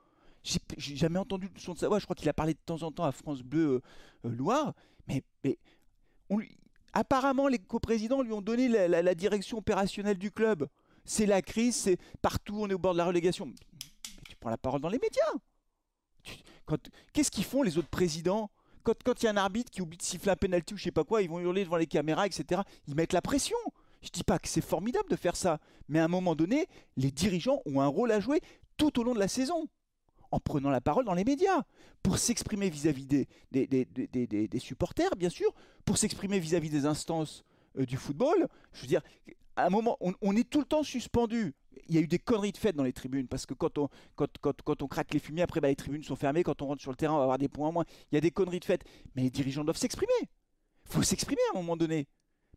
J'ai 0.77 0.97
jamais 0.97 1.19
entendu 1.19 1.49
le 1.55 1.59
son 1.59 1.73
de 1.73 1.79
sa 1.79 1.89
voix, 1.89 1.99
je 1.99 2.05
crois 2.05 2.17
qu'il 2.17 2.29
a 2.29 2.35
parlé 2.35 2.53
de 2.53 2.61
temps 2.67 2.83
en 2.83 2.93
temps 2.93 3.05
à 3.05 3.13
France 3.13 3.41
Bleu 3.41 3.81
euh, 4.27 4.29
Loire, 4.29 4.75
mais, 5.09 5.25
mais 5.43 5.57
apparemment 6.93 7.49
les 7.49 7.59
coprésidents 7.59 8.21
lui 8.21 8.35
ont 8.35 8.43
donné 8.43 8.69
la 8.69 9.15
direction 9.15 9.57
opérationnelle 9.57 10.19
du 10.19 10.31
club 10.31 10.69
c'est 11.07 11.27
la 11.27 11.43
crise, 11.43 11.77
c'est 11.77 11.99
partout, 12.21 12.59
on 12.61 12.69
est 12.69 12.75
au 12.75 12.79
bord 12.79 12.93
de 12.93 12.99
la 12.99 13.07
relégation. 13.07 13.47
Mais 13.47 14.23
tu 14.29 14.37
prends 14.37 14.51
la 14.51 14.59
parole 14.59 14.81
dans 14.81 14.89
les 14.89 14.99
médias. 14.99 15.33
Qu'est-ce 17.13 17.31
qu'ils 17.31 17.45
font 17.45 17.63
les 17.63 17.79
autres 17.79 17.89
présidents? 17.89 18.51
Quand 18.83 19.23
il 19.23 19.25
y 19.25 19.29
a 19.29 19.33
un 19.33 19.37
arbitre 19.37 19.71
qui 19.71 19.83
oublie 19.83 19.97
de 19.97 20.03
siffler 20.03 20.31
un 20.31 20.37
penalty 20.37 20.75
ou 20.75 20.77
je 20.77 20.85
sais 20.85 20.93
pas 20.93 21.03
quoi, 21.03 21.23
ils 21.23 21.29
vont 21.29 21.41
hurler 21.41 21.65
devant 21.65 21.77
les 21.77 21.87
caméras, 21.87 22.27
etc. 22.27 22.61
Ils 22.87 22.95
mettent 22.95 23.13
la 23.13 23.23
pression. 23.23 23.57
Je 24.03 24.11
dis 24.11 24.23
pas 24.23 24.39
que 24.39 24.49
c'est 24.49 24.61
formidable 24.61 25.09
de 25.09 25.17
faire 25.17 25.35
ça, 25.35 25.59
mais 25.89 25.99
à 25.99 26.05
un 26.05 26.09
moment 26.09 26.37
donné, 26.37 26.67
les 26.97 27.11
dirigeants 27.11 27.63
ont 27.67 27.81
un 27.81 27.87
rôle 27.87 28.13
à 28.13 28.21
jouer 28.21 28.41
tout 28.77 29.01
au 29.01 29.03
long 29.03 29.15
de 29.15 29.19
la 29.19 29.27
saison, 29.27 29.69
en 30.31 30.39
prenant 30.39 30.71
la 30.71 30.81
parole 30.81 31.05
dans 31.05 31.15
les 31.15 31.25
médias, 31.25 31.63
pour 32.03 32.19
s'exprimer 32.19 32.71
vis-à-vis 32.71 33.07
des, 33.07 34.59
supporters, 34.59 35.17
bien 35.17 35.31
sûr, 35.31 35.53
pour 35.85 35.99
s'exprimer 35.99 36.39
vis-à-vis 36.39 36.71
des 36.71 36.87
instances 36.87 37.45
euh, 37.79 37.87
du 37.87 37.97
football. 37.97 38.47
Je 38.73 38.83
veux 38.83 38.87
dire, 38.87 39.03
à 39.57 39.67
un 39.67 39.71
moment, 39.71 39.97
on, 40.01 40.37
est 40.37 40.49
tout 40.49 40.61
le 40.61 40.67
temps 40.67 40.83
suspendu. 40.83 41.55
Il 41.89 41.95
y 41.95 41.99
a 41.99 42.01
eu 42.01 42.07
des 42.07 42.19
conneries 42.19 42.53
de 42.53 42.59
fête 42.59 42.77
dans 42.77 42.85
les 42.85 42.93
tribunes 42.93 43.27
parce 43.27 43.47
que 43.47 43.55
quand 43.55 43.79
on, 43.79 43.89
quand, 44.15 44.29
quand, 44.41 44.83
on 44.83 44.87
craque 44.87 45.15
les 45.15 45.19
fumiers, 45.19 45.43
après 45.43 45.61
bah, 45.61 45.69
les 45.69 45.77
tribunes 45.77 46.03
sont 46.03 46.17
fermées. 46.17 46.43
Quand 46.43 46.61
on 46.63 46.67
rentre 46.67 46.83
sur 46.83 46.91
le 46.91 46.97
terrain, 46.97 47.15
on 47.15 47.19
va 47.19 47.23
avoir 47.23 47.39
des 47.39 47.49
points 47.49 47.69
en 47.69 47.73
moins. 47.73 47.85
Il 48.13 48.17
y 48.17 48.19
a 48.19 48.21
des 48.21 48.31
conneries 48.31 48.61
de 48.61 48.65
fête. 48.65 48.85
Mais 49.15 49.23
les 49.23 49.31
dirigeants 49.31 49.65
doivent 49.65 49.79
s'exprimer. 49.79 50.13
Il 50.21 50.93
faut 50.93 51.03
s'exprimer 51.03 51.41
à 51.53 51.59
un 51.59 51.61
moment 51.61 51.77
donné. 51.77 52.07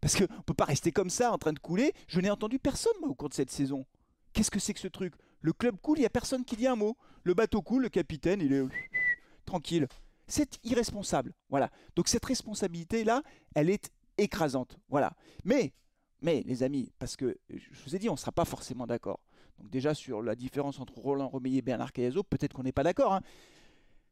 Parce 0.02 0.16
qu'on 0.16 0.24
ne 0.24 0.42
peut 0.46 0.54
pas 0.54 0.66
rester 0.66 0.92
comme 0.92 1.10
ça 1.10 1.32
en 1.32 1.38
train 1.38 1.54
de 1.54 1.60
couler. 1.60 1.94
Je 2.08 2.20
n'ai 2.20 2.30
entendu 2.30 2.60
personne 2.60 2.94
moi, 3.00 3.10
au 3.10 3.16
cours 3.16 3.30
de 3.30 3.34
cette 3.34 3.52
saison. 3.52 3.86
Qu'est-ce 4.34 4.52
que 4.52 4.60
c'est 4.60 4.74
que 4.74 4.80
ce 4.80 4.88
truc? 4.88 5.14
Le 5.42 5.54
club 5.54 5.78
coule, 5.82 5.98
il 5.98 6.02
n'y 6.02 6.06
a 6.06 6.12
personne 6.12 6.44
qui 6.44 6.56
dit 6.56 6.68
un 6.68 6.76
mot. 6.76 6.98
Le 7.24 7.34
bateau 7.34 7.62
coule, 7.62 7.84
le 7.84 7.90
capitaine, 7.90 8.42
il 8.42 8.54
est 8.54 8.64
tranquille. 9.46 9.88
C'est 10.28 10.60
irresponsable. 10.64 11.34
Voilà. 11.50 11.72
Donc 11.96 12.08
cette 12.08 12.26
responsabilité-là, 12.26 13.24
elle 13.56 13.70
est 13.70 13.90
écrasante. 14.18 14.78
Voilà. 14.90 15.14
Mais, 15.44 15.74
mais 16.22 16.44
les 16.46 16.64
amis, 16.64 16.92
parce 17.00 17.16
que 17.16 17.38
je 17.50 17.84
vous 17.86 17.96
ai 17.96 18.00
dit, 18.00 18.10
on 18.10 18.14
ne 18.14 18.18
sera 18.18 18.32
pas 18.32 18.46
forcément 18.46 18.88
d'accord. 18.88 19.20
Donc 19.60 19.70
déjà 19.70 19.94
sur 19.94 20.22
la 20.22 20.36
différence 20.36 20.80
entre 20.80 20.98
Roland 20.98 21.28
Romeyer 21.28 21.60
et 21.60 21.62
Bernard 21.62 21.94
Cayazo, 21.94 22.24
peut-être 22.24 22.54
qu'on 22.54 22.64
n'est 22.64 22.72
pas 22.72 22.84
d'accord. 22.84 23.14
Hein. 23.14 23.22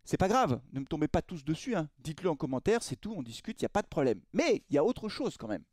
C'est 0.03 0.17
pas 0.17 0.27
grave, 0.27 0.61
ne 0.71 0.79
me 0.79 0.85
tombez 0.85 1.07
pas 1.07 1.21
tous 1.21 1.43
dessus. 1.43 1.75
Hein. 1.75 1.89
Dites-le 1.99 2.29
en 2.29 2.35
commentaire, 2.35 2.81
c'est 2.81 2.95
tout, 2.95 3.13
on 3.15 3.23
discute, 3.23 3.61
il 3.61 3.63
n'y 3.63 3.67
a 3.67 3.69
pas 3.69 3.81
de 3.81 3.87
problème. 3.87 4.21
Mais 4.33 4.63
il 4.69 4.75
y 4.75 4.77
a 4.77 4.83
autre 4.83 5.09
chose 5.09 5.37
quand 5.37 5.47
même. 5.47 5.63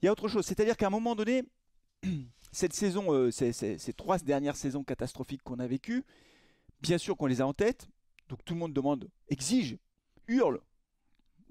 Il 0.00 0.06
y 0.06 0.08
a 0.08 0.12
autre 0.12 0.28
chose, 0.28 0.46
c'est-à-dire 0.46 0.76
qu'à 0.76 0.86
un 0.86 0.90
moment 0.90 1.14
donné, 1.14 1.42
cette 2.52 2.72
saison, 2.72 3.12
euh, 3.12 3.30
ces, 3.30 3.52
ces, 3.52 3.92
trois 3.92 4.18
dernières 4.18 4.56
saisons 4.56 4.84
catastrophiques 4.84 5.42
qu'on 5.42 5.58
a 5.58 5.66
vécues, 5.66 6.04
bien 6.80 6.98
sûr 6.98 7.16
qu'on 7.16 7.26
les 7.26 7.40
a 7.40 7.46
en 7.46 7.52
tête. 7.52 7.88
Donc 8.28 8.44
tout 8.44 8.54
le 8.54 8.60
monde 8.60 8.72
demande, 8.72 9.08
exige, 9.28 9.76
hurle, 10.28 10.60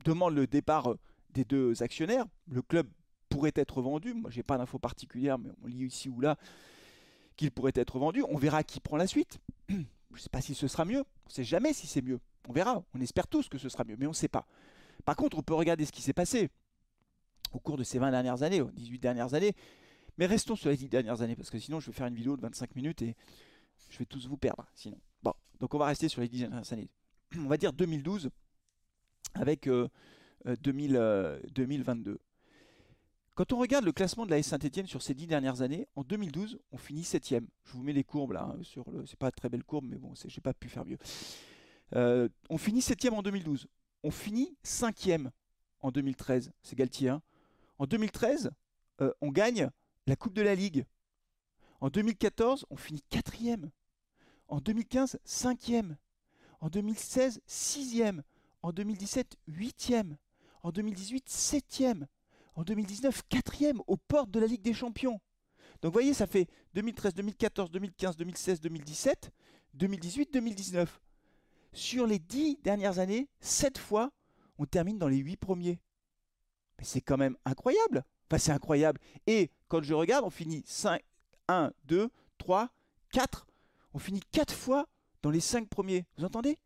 demande 0.06 0.36
le 0.36 0.48
départ 0.48 0.92
euh, 0.92 1.00
des 1.32 1.44
deux 1.44 1.84
actionnaires. 1.84 2.26
Le 2.50 2.62
club 2.62 2.88
pourrait 3.30 3.54
être 3.56 3.82
vendu. 3.82 4.14
Moi, 4.14 4.30
j'ai 4.32 4.44
pas 4.44 4.58
d'infos 4.58 4.80
particulières, 4.80 5.38
mais 5.38 5.50
on 5.64 5.68
lit 5.68 5.86
ici 5.86 6.10
ou 6.10 6.20
là 6.20 6.38
qu'il 7.36 7.52
pourrait 7.52 7.72
être 7.76 8.00
vendu. 8.00 8.24
On 8.28 8.38
verra 8.38 8.64
qui 8.64 8.80
prend 8.80 8.98
la 8.98 9.08
suite. 9.08 9.40
Je 9.70 9.76
ne 9.76 10.20
sais 10.20 10.30
pas 10.30 10.42
si 10.42 10.56
ce 10.56 10.68
sera 10.68 10.86
mieux. 10.86 11.00
On 11.00 11.30
ne 11.30 11.32
sait 11.32 11.44
jamais 11.44 11.72
si 11.72 11.88
c'est 11.88 12.02
mieux. 12.02 12.20
On 12.48 12.54
verra. 12.54 12.84
On 12.94 13.00
espère 13.00 13.28
tous 13.28 13.48
que 13.48 13.58
ce 13.58 13.70
sera 13.70 13.84
mieux, 13.84 13.96
mais 13.98 14.08
on 14.08 14.10
ne 14.10 14.16
sait 14.16 14.28
pas. 14.28 14.46
Par 15.06 15.16
contre, 15.16 15.38
on 15.38 15.44
peut 15.44 15.54
regarder 15.54 15.86
ce 15.86 15.92
qui 15.92 16.02
s'est 16.02 16.14
passé 16.14 16.50
au 17.54 17.60
cours 17.60 17.78
de 17.78 17.84
ces 17.84 18.00
20 18.00 18.12
dernières 18.12 18.44
années, 18.44 18.62
18 18.74 19.00
dernières 19.00 19.34
années. 19.34 19.54
Mais 20.18 20.26
restons 20.26 20.56
sur 20.56 20.70
les 20.70 20.78
10 20.78 20.90
dernières 20.90 21.22
années, 21.22 21.36
parce 21.36 21.50
que 21.50 21.60
sinon 21.60 21.80
je 21.80 21.88
vais 21.88 21.94
faire 21.94 22.08
une 22.08 22.16
vidéo 22.16 22.36
de 22.36 22.42
25 22.42 22.76
minutes 22.76 23.02
et 23.02 23.16
je 23.90 23.98
vais 24.00 24.06
tous 24.06 24.28
vous 24.28 24.38
perdre. 24.38 24.66
Sinon. 24.76 25.00
Bon, 25.24 25.34
donc 25.60 25.74
on 25.74 25.78
va 25.78 25.86
rester 25.86 26.10
sur 26.10 26.22
les 26.22 26.28
10 26.28 26.40
dernières 26.42 26.74
années. 26.74 26.90
On 27.38 27.48
va 27.48 27.58
dire 27.58 27.72
2012 27.72 28.30
avec 29.36 29.70
2022. 30.46 32.12
Euh, 32.12 32.14
euh, 32.14 32.18
Quand 33.40 33.54
on 33.54 33.58
regarde 33.58 33.86
le 33.86 33.94
classement 33.94 34.26
de 34.26 34.32
la 34.32 34.38
S 34.38 34.48
Saint-Etienne 34.48 34.86
sur 34.86 35.02
ces 35.02 35.14
10 35.14 35.28
dernières 35.28 35.62
années, 35.62 35.88
en 35.96 36.04
2012, 36.04 36.60
on 36.74 36.78
finit 36.78 37.06
7 37.06 37.26
Je 37.30 37.72
vous 37.72 37.82
mets 37.82 37.94
les 37.94 38.04
courbes 38.04 38.34
là, 38.34 38.44
hein, 38.44 38.58
sur 38.64 38.92
le. 38.92 39.06
C'est 39.06 39.18
pas 39.18 39.32
très 39.32 39.48
belle 39.48 39.64
courbe, 39.64 39.86
mais 39.88 39.96
bon, 39.96 40.12
j'ai 40.14 40.42
pas 40.42 40.54
pu 40.54 40.68
faire 40.68 40.84
mieux. 40.84 40.98
Euh, 41.96 42.28
on 42.50 42.58
finit 42.58 42.82
7 42.82 43.06
en 43.14 43.22
2012. 43.22 43.70
On 44.04 44.12
finit 44.12 44.58
5 44.64 45.22
en 45.80 45.90
2013. 45.90 46.52
C'est 46.64 46.76
Galtier. 46.76 47.08
Hein. 47.08 47.22
En 47.78 47.86
2013, 47.86 48.52
on 49.22 49.30
gagne 49.30 49.70
la 50.06 50.18
Coupe 50.18 50.34
de 50.34 50.42
la 50.42 50.54
Ligue. 50.54 50.84
En 51.80 51.88
2014, 51.88 52.66
on 52.70 52.76
finit 52.76 53.04
quatrième. 53.10 53.72
En 54.50 54.60
2015, 54.60 55.18
cinquième. 55.24 55.96
En 56.60 56.68
2016, 56.68 57.40
sixième. 57.46 58.22
En 58.64 58.74
2017, 58.74 59.38
huitième. 59.48 60.18
En 60.62 60.74
2018, 60.74 61.30
septième. 61.30 62.06
En 62.56 62.64
2019, 62.64 63.24
quatrième 63.30 63.82
aux 63.88 63.98
portes 63.98 64.32
de 64.32 64.40
la 64.40 64.48
Ligue 64.48 64.62
des 64.62 64.74
Champions. 64.74 65.20
Donc 65.82 65.92
vous 65.92 65.94
voyez, 65.94 66.14
ça 66.14 66.28
fait 66.28 66.48
2013, 66.74 67.14
2014, 67.14 67.72
2015, 67.72 68.18
2016, 68.18 68.60
2017, 68.60 69.32
2018, 69.76 70.34
2019. 70.34 71.00
Sur 71.72 72.06
les 72.06 72.20
dix 72.20 72.58
dernières 72.64 73.00
années, 73.00 73.30
sept 73.40 73.78
fois, 73.78 74.12
on 74.58 74.66
termine 74.66 74.98
dans 74.98 75.08
les 75.08 75.18
huit 75.18 75.38
premiers. 75.38 75.80
Mais 76.78 76.84
c'est 76.84 77.02
quand 77.02 77.18
même 77.18 77.38
incroyable. 77.46 78.04
Enfin, 78.28 78.38
c'est 78.38 78.52
incroyable. 78.52 79.00
Et 79.26 79.52
quand 79.68 79.82
je 79.82 79.94
regarde, 79.94 80.26
on 80.26 80.30
finit 80.30 80.64
5, 80.66 81.02
1, 81.48 81.72
2, 81.86 82.10
3, 82.38 82.70
4. 83.12 83.48
On 83.94 84.00
finit 84.00 84.22
4 84.32 84.54
fois 84.54 84.88
dans 85.22 85.30
les 85.30 85.40
5 85.40 85.68
premiers. 85.68 86.06
Vous 86.18 86.26
entendez? 86.26 86.58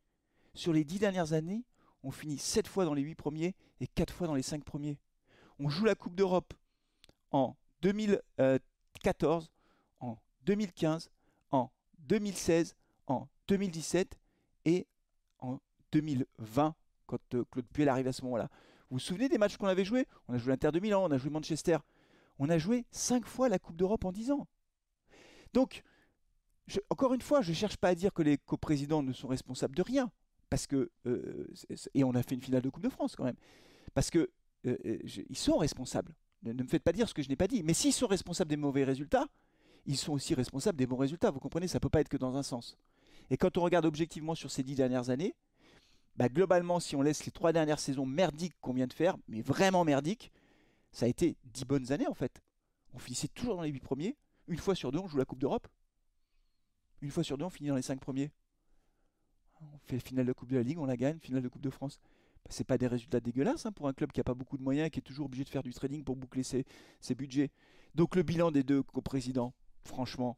Sur 0.54 0.74
les 0.74 0.84
10 0.84 1.00
dernières 1.00 1.34
années, 1.34 1.64
on 2.04 2.12
finit 2.12 2.38
7 2.38 2.68
fois 2.68 2.86
dans 2.86 2.94
les 2.94 3.02
8 3.02 3.16
premiers 3.16 3.56
et 3.80 3.88
4 3.88 4.14
fois 4.14 4.28
dans 4.28 4.36
les 4.36 4.44
5 4.44 4.64
premiers. 4.64 4.98
On 5.60 5.70
joue 5.70 5.86
la 5.86 5.96
Coupe 5.96 6.16
d'Europe 6.16 6.54
en 7.32 7.56
2014, 7.82 9.52
en 10.00 10.18
2015, 10.46 11.10
en 11.52 11.70
2016, 12.00 12.76
en 13.08 13.28
2017 13.48 14.18
et 14.66 14.88
en 15.40 15.60
2020, 15.92 16.76
quand 17.06 17.36
euh, 17.36 17.44
Claude 17.52 17.68
Puel 17.68 17.90
arrive 17.90 18.08
à 18.08 18.14
ce 18.14 18.24
moment-là. 18.24 18.50
Vous 18.90 18.98
vous 18.98 19.00
souvenez 19.00 19.30
des 19.30 19.38
matchs 19.38 19.58
qu'on 19.58 19.68
avait 19.68 19.86
joués? 19.86 20.08
On 20.28 20.34
a 20.34 20.38
joué 20.38 20.52
l'Inter 20.52 20.72
de 20.72 20.80
Milan, 20.80 21.04
on 21.04 21.12
a 21.12 21.18
joué 21.18 21.30
Manchester. 21.30 21.78
On 22.40 22.50
a 22.50 22.58
joué 22.58 22.86
5 22.92 23.26
fois 23.26 23.50
la 23.50 23.60
Coupe 23.60 23.76
d'Europe 23.76 24.06
en 24.06 24.12
10 24.12 24.32
ans. 24.32 24.48
Donc, 25.54 25.84
encore 26.90 27.14
une 27.14 27.22
fois, 27.22 27.42
je 27.42 27.50
ne 27.50 27.56
cherche 27.56 27.78
pas 27.78 27.90
à 27.90 27.96
dire 27.96 28.14
que 28.14 28.22
les 28.22 28.38
coprésidents 28.38 29.04
ne 29.04 29.14
sont 29.14 29.28
responsables 29.28 29.76
de 29.76 29.82
rien. 29.82 30.12
Parce 30.50 30.68
que, 30.68 30.92
euh, 31.08 31.48
et 31.94 32.04
on 32.04 32.14
a 32.14 32.24
fait 32.24 32.36
une 32.36 32.42
finale 32.42 32.62
de 32.62 32.70
Coupe 32.70 32.84
de 32.84 32.90
France 32.90 33.16
quand 33.16 33.24
même. 33.24 33.36
Parce 33.94 34.10
que 34.10 34.30
euh, 34.66 34.78
euh, 34.86 35.00
ils 35.30 35.38
sont 35.38 35.58
responsables. 35.58 36.16
Ne, 36.44 36.54
me 36.54 36.68
faites 36.68 36.84
pas 36.84 36.92
dire 36.92 37.08
ce 37.08 37.14
que 37.14 37.22
je 37.22 37.30
n'ai 37.30 37.36
pas 37.36 37.48
dit. 37.48 37.64
Mais 37.64 37.74
s'ils 37.74 37.94
sont 37.94 38.08
responsables 38.08 38.50
des 38.50 38.58
mauvais 38.58 38.84
résultats, 38.84 39.28
ils 39.86 39.98
sont 39.98 40.14
aussi 40.14 40.34
responsables 40.34 40.78
des 40.78 40.86
bons 40.86 40.98
résultats. 40.98 41.32
Vous 41.32 41.40
comprenez, 41.40 41.68
ça 41.68 41.78
ne 41.78 41.82
peut 41.82 41.90
pas 41.90 42.02
être 42.02 42.10
que 42.10 42.18
dans 42.18 42.36
un 42.36 42.44
sens. 42.44 42.78
Et 43.30 43.38
quand 43.38 43.58
on 43.58 43.62
regarde 43.62 43.86
objectivement 43.86 44.36
sur 44.36 44.52
ces 44.52 44.64
dix 44.64 44.76
dernières 44.76 45.10
années, 45.10 45.36
bah, 46.16 46.30
globalement, 46.30 46.80
si 46.80 46.96
on 46.96 47.02
laisse 47.02 47.26
les 47.26 47.32
trois 47.32 47.54
dernières 47.54 47.80
saisons 47.80 48.06
merdiques 48.06 48.54
qu'on 48.62 48.74
vient 48.74 48.88
de 48.88 48.94
faire, 48.94 49.18
mais 49.28 49.42
vraiment 49.42 49.84
merdiques, 49.84 50.32
ça 50.92 51.06
a 51.06 51.10
été 51.10 51.36
dix 51.46 51.66
bonnes 51.66 51.92
années 51.92 52.08
en 52.08 52.14
fait. 52.14 52.42
On 52.94 53.00
finissait 53.00 53.28
toujours 53.28 53.56
dans 53.56 53.64
les 53.64 53.72
huit 53.72 53.80
premiers. 53.80 54.16
Une 54.48 54.60
fois 54.60 54.76
sur 54.76 54.92
deux, 54.92 55.00
on 55.00 55.08
joue 55.08 55.18
la 55.18 55.26
Coupe 55.26 55.40
d'Europe. 55.40 55.68
Une 57.02 57.10
fois 57.10 57.24
sur 57.24 57.38
deux, 57.38 57.46
on 57.46 57.50
finit 57.50 57.70
dans 57.70 57.76
les 57.76 57.82
cinq 57.82 58.00
premiers. 58.00 58.32
On 59.62 59.78
fait 59.86 59.96
la 59.96 60.02
finale 60.02 60.26
de 60.26 60.32
la 60.32 60.34
Coupe 60.34 60.50
de 60.50 60.58
la 60.58 60.64
Ligue, 60.64 60.78
on 60.78 60.86
la 60.86 60.98
gagne, 60.98 61.18
finale 61.20 61.42
de 61.42 61.48
Coupe 61.48 61.62
de 61.62 61.70
France. 61.70 62.00
C'est 62.50 62.66
pas 62.66 62.78
des 62.78 62.88
résultats 62.88 63.20
dégueulasses 63.20 63.66
hein, 63.66 63.72
pour 63.72 63.88
un 63.88 63.94
club 63.94 64.12
qui 64.12 64.20
n'a 64.20 64.24
pas 64.24 64.34
beaucoup 64.34 64.58
de 64.58 64.64
moyens 64.64 64.88
et 64.88 64.90
qui 64.90 65.00
est 65.00 65.04
toujours 65.04 65.26
obligé 65.26 65.44
de 65.44 65.50
faire 65.50 65.64
du 65.64 65.74
trading 65.74 66.04
pour 66.04 66.16
boucler 66.16 66.44
ses, 66.44 66.66
ses 67.00 67.16
budgets. 67.16 67.52
Donc 67.96 68.16
le 68.16 68.24
bilan 68.24 68.52
des 68.52 68.64
deux 68.64 68.84
coprésidents, 68.84 69.54
franchement, 69.86 70.38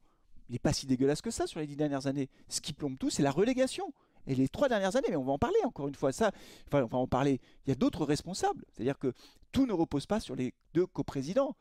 il 0.50 0.54
n'est 0.54 0.60
pas 0.60 0.74
si 0.74 0.86
dégueulasse 0.86 1.22
que 1.22 1.32
ça 1.32 1.48
sur 1.48 1.60
les 1.60 1.68
dix 1.68 1.76
dernières 1.76 2.08
années. 2.08 2.30
Ce 2.50 2.62
qui 2.62 2.74
plombe 2.74 2.98
tout, 2.98 3.10
c'est 3.10 3.24
la 3.24 3.32
relégation. 3.32 3.94
Et 4.28 4.36
les 4.36 4.50
trois 4.50 4.70
dernières 4.70 4.96
années, 4.96 5.08
mais 5.10 5.16
on 5.16 5.24
va 5.24 5.34
en 5.34 5.40
parler 5.40 5.58
encore 5.66 5.88
une 5.88 5.96
fois. 5.96 6.12
Ça, 6.12 6.32
enfin, 6.68 6.84
on 6.84 6.88
va 6.88 6.98
en 6.98 7.08
parler. 7.08 7.40
Il 7.66 7.70
y 7.70 7.72
a 7.72 7.76
d'autres 7.76 8.06
responsables. 8.06 8.66
C'est-à-dire 8.72 8.98
que 8.98 9.14
tout 9.52 9.66
ne 9.66 9.74
repose 9.74 10.06
pas 10.06 10.20
sur 10.20 10.36
les 10.36 10.54
deux 10.74 10.86
coprésidents. 10.88 11.56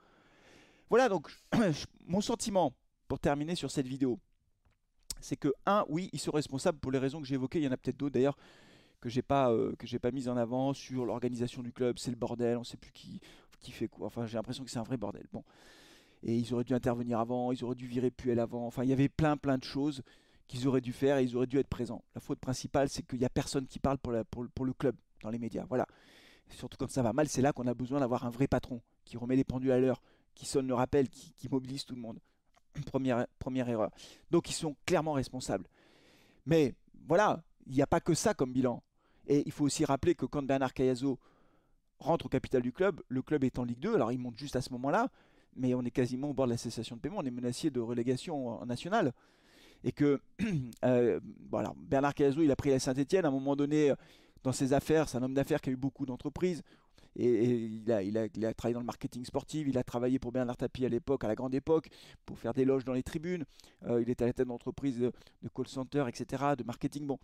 Voilà 0.89 1.09
donc 1.09 1.31
mon 2.07 2.21
sentiment 2.21 2.73
pour 3.09 3.19
terminer 3.19 3.55
sur 3.55 3.71
cette 3.71 3.87
vidéo. 3.87 4.19
C'est 5.21 5.37
que, 5.37 5.53
un, 5.65 5.85
oui, 5.89 6.11
ils 6.13 6.19
sont 6.19 6.33
responsables 6.33 6.79
pour 6.79 6.93
les 6.93 6.99
raisons 6.99 7.21
que 7.21 7.27
j'ai 7.27 7.35
évoquées. 7.35 7.61
Il 7.61 7.65
y 7.65 7.69
en 7.69 7.73
a 7.73 7.77
peut-être 7.77 7.97
d'autres 7.97 8.15
d'ailleurs 8.15 8.37
que 9.05 9.11
j'ai 9.11 9.21
pas 9.21 9.53
euh, 9.53 9.75
que 9.79 9.87
j'ai 9.87 9.99
pas 9.99 10.11
mis 10.11 10.31
en 10.31 10.37
avant 10.39 10.73
sur 10.73 11.05
l'organisation 11.05 11.63
du 11.63 11.73
club. 11.73 11.99
C'est 11.99 12.11
le 12.11 12.17
bordel. 12.17 12.57
On 12.57 12.65
sait 12.65 12.79
plus 12.79 12.91
qui 12.91 13.21
qui 13.61 13.71
fait 13.71 13.87
quoi. 13.87 14.07
Enfin, 14.07 14.25
j'ai 14.25 14.39
l'impression 14.39 14.65
que 14.65 14.71
c'est 14.71 14.79
un 14.79 14.83
vrai 14.83 14.97
bordel. 14.97 15.27
Bon. 15.31 15.45
Et 16.23 16.35
ils 16.35 16.55
auraient 16.55 16.65
dû 16.65 16.73
intervenir 16.73 17.21
avant. 17.21 17.53
Ils 17.53 17.63
auraient 17.65 17.75
dû 17.75 17.87
virer 17.87 18.11
Puel 18.11 18.41
avant. 18.41 18.67
Enfin, 18.67 18.83
il 18.83 18.89
y 18.89 18.95
avait 18.95 19.11
plein 19.11 19.37
plein 19.37 19.59
de 19.59 19.65
choses 19.65 20.03
qu'ils 20.49 20.67
auraient 20.67 20.81
dû 20.81 20.95
faire 20.95 21.19
et 21.19 21.25
ils 21.25 21.37
auraient 21.37 21.47
dû 21.47 21.59
être 21.59 21.69
présents. 21.69 22.03
La 22.15 22.23
faute 22.23 22.39
principale, 22.39 22.89
c'est 22.89 23.03
qu'il 23.03 23.19
n'y 23.19 23.27
a 23.27 23.31
personne 23.31 23.67
qui 23.67 23.79
parle 23.79 23.99
pour, 23.99 24.13
la, 24.13 24.25
pour, 24.25 24.65
le 24.65 24.73
club 24.73 24.97
dans 25.23 25.29
les 25.29 25.39
médias. 25.39 25.67
Voilà. 25.69 25.87
surtout 26.49 26.79
quand 26.79 26.91
ça 26.91 27.03
va 27.03 27.13
mal, 27.13 27.29
c'est 27.29 27.43
là 27.43 27.53
qu'on 27.53 27.67
a 27.67 27.75
besoin 27.75 28.01
d'avoir 28.01 28.25
un 28.25 28.31
vrai 28.31 28.47
patron 28.47 28.81
qui 29.05 29.19
remet 29.19 29.37
les 29.37 29.45
pendules 29.45 29.73
à 29.73 29.79
l'heure, 29.79 30.01
qui 30.35 30.47
sonne 30.47 30.67
le 30.67 30.75
rappel, 30.75 31.11
qui, 31.11 31.49
mobilise 31.51 31.85
tout 31.85 31.95
le 31.95 32.01
monde. 32.01 32.19
Première, 32.87 33.27
première 33.39 33.69
erreur. 33.69 33.91
Donc 34.31 34.49
ils 34.51 34.55
sont 34.55 34.75
clairement 34.87 35.13
responsables. 35.13 35.67
Mais 36.47 36.75
voilà, 37.07 37.43
il 37.67 37.75
n'y 37.75 37.83
a 37.83 37.87
pas 37.87 38.01
que 38.01 38.15
ça 38.15 38.35
comme 38.35 38.53
bilan. 38.53 38.83
Et 39.27 39.43
il 39.47 39.53
faut 39.53 39.65
aussi 39.65 39.85
rappeler 39.85 40.15
que 40.15 40.27
quand 40.27 40.43
Bernard 40.43 40.75
Cayazo 40.75 41.19
rentre 41.99 42.27
au 42.27 42.29
capital 42.29 42.63
du 42.63 42.73
club, 42.73 43.01
le 43.09 43.23
club 43.23 43.45
est 43.45 43.59
en 43.59 43.65
Ligue 43.65 43.81
2, 43.81 43.95
alors 43.95 44.13
il 44.13 44.19
monte 44.19 44.37
juste 44.37 44.57
à 44.57 44.61
ce 44.61 44.71
moment-là, 44.73 45.09
mais 45.57 45.75
on 45.75 45.83
est 45.83 45.91
quasiment 45.91 46.31
au 46.31 46.35
bord 46.35 46.47
de 46.47 46.53
la 46.53 46.59
cessation 46.59 46.97
de 46.97 47.01
paiement, 47.01 47.19
on 47.19 47.25
est 47.25 47.31
menacé 47.31 47.71
de 47.71 47.81
relégation 47.81 48.61
en 48.61 48.67
nationale 48.67 49.13
et 49.85 49.93
que 49.93 50.21
euh, 50.85 51.21
Bernard 51.23 52.15
Cazot, 52.15 52.43
il 52.43 52.51
a 52.51 52.57
pris 52.57 52.71
la 52.71 52.81
Saint-Etienne 52.81 53.25
à 53.25 53.29
un 53.29 53.31
moment 53.31 53.55
donné 53.55 53.91
euh, 53.91 53.95
dans 54.43 54.53
ses 54.53 54.73
affaires. 54.73 55.09
C'est 55.09 55.19
un 55.19 55.23
homme 55.23 55.35
d'affaires 55.35 55.61
qui 55.61 55.71
a 55.71 55.73
eu 55.73 55.77
beaucoup 55.77 56.07
d'entreprises. 56.07 56.63
Et, 57.17 57.67
il, 57.67 57.93
a, 57.93 58.03
il, 58.03 58.17
a, 58.19 58.55
travaillé 58.55 58.75
dans 58.75 58.81
le 58.81 58.87
marketing 58.87 59.25
sportif, 59.25 59.69
il 59.69 59.79
a 59.79 59.85
travaillé 59.85 60.19
pour 60.19 60.33
Bernard 60.33 60.57
Tapie 60.57 60.85
à 60.85 60.89
l'époque, 60.89 61.23
à 61.23 61.29
la 61.29 61.37
grande 61.37 61.55
époque, 61.55 61.89
pour 62.27 62.41
faire 62.41 62.53
des 62.53 62.65
loges 62.65 62.85
dans 62.85 62.93
les 62.93 63.05
tribunes. 63.05 63.45
Euh, 63.87 64.03
il 64.03 64.11
était 64.11 64.25
à 64.25 64.27
la 64.27 64.33
tête 64.33 64.49
d'entreprises 64.49 64.99
de, 64.99 65.13
call 65.55 65.69
center, 65.69 66.07
etc., 66.09 66.43
de 66.59 66.65
marketing. 66.65 67.07
Bon. 67.07 67.19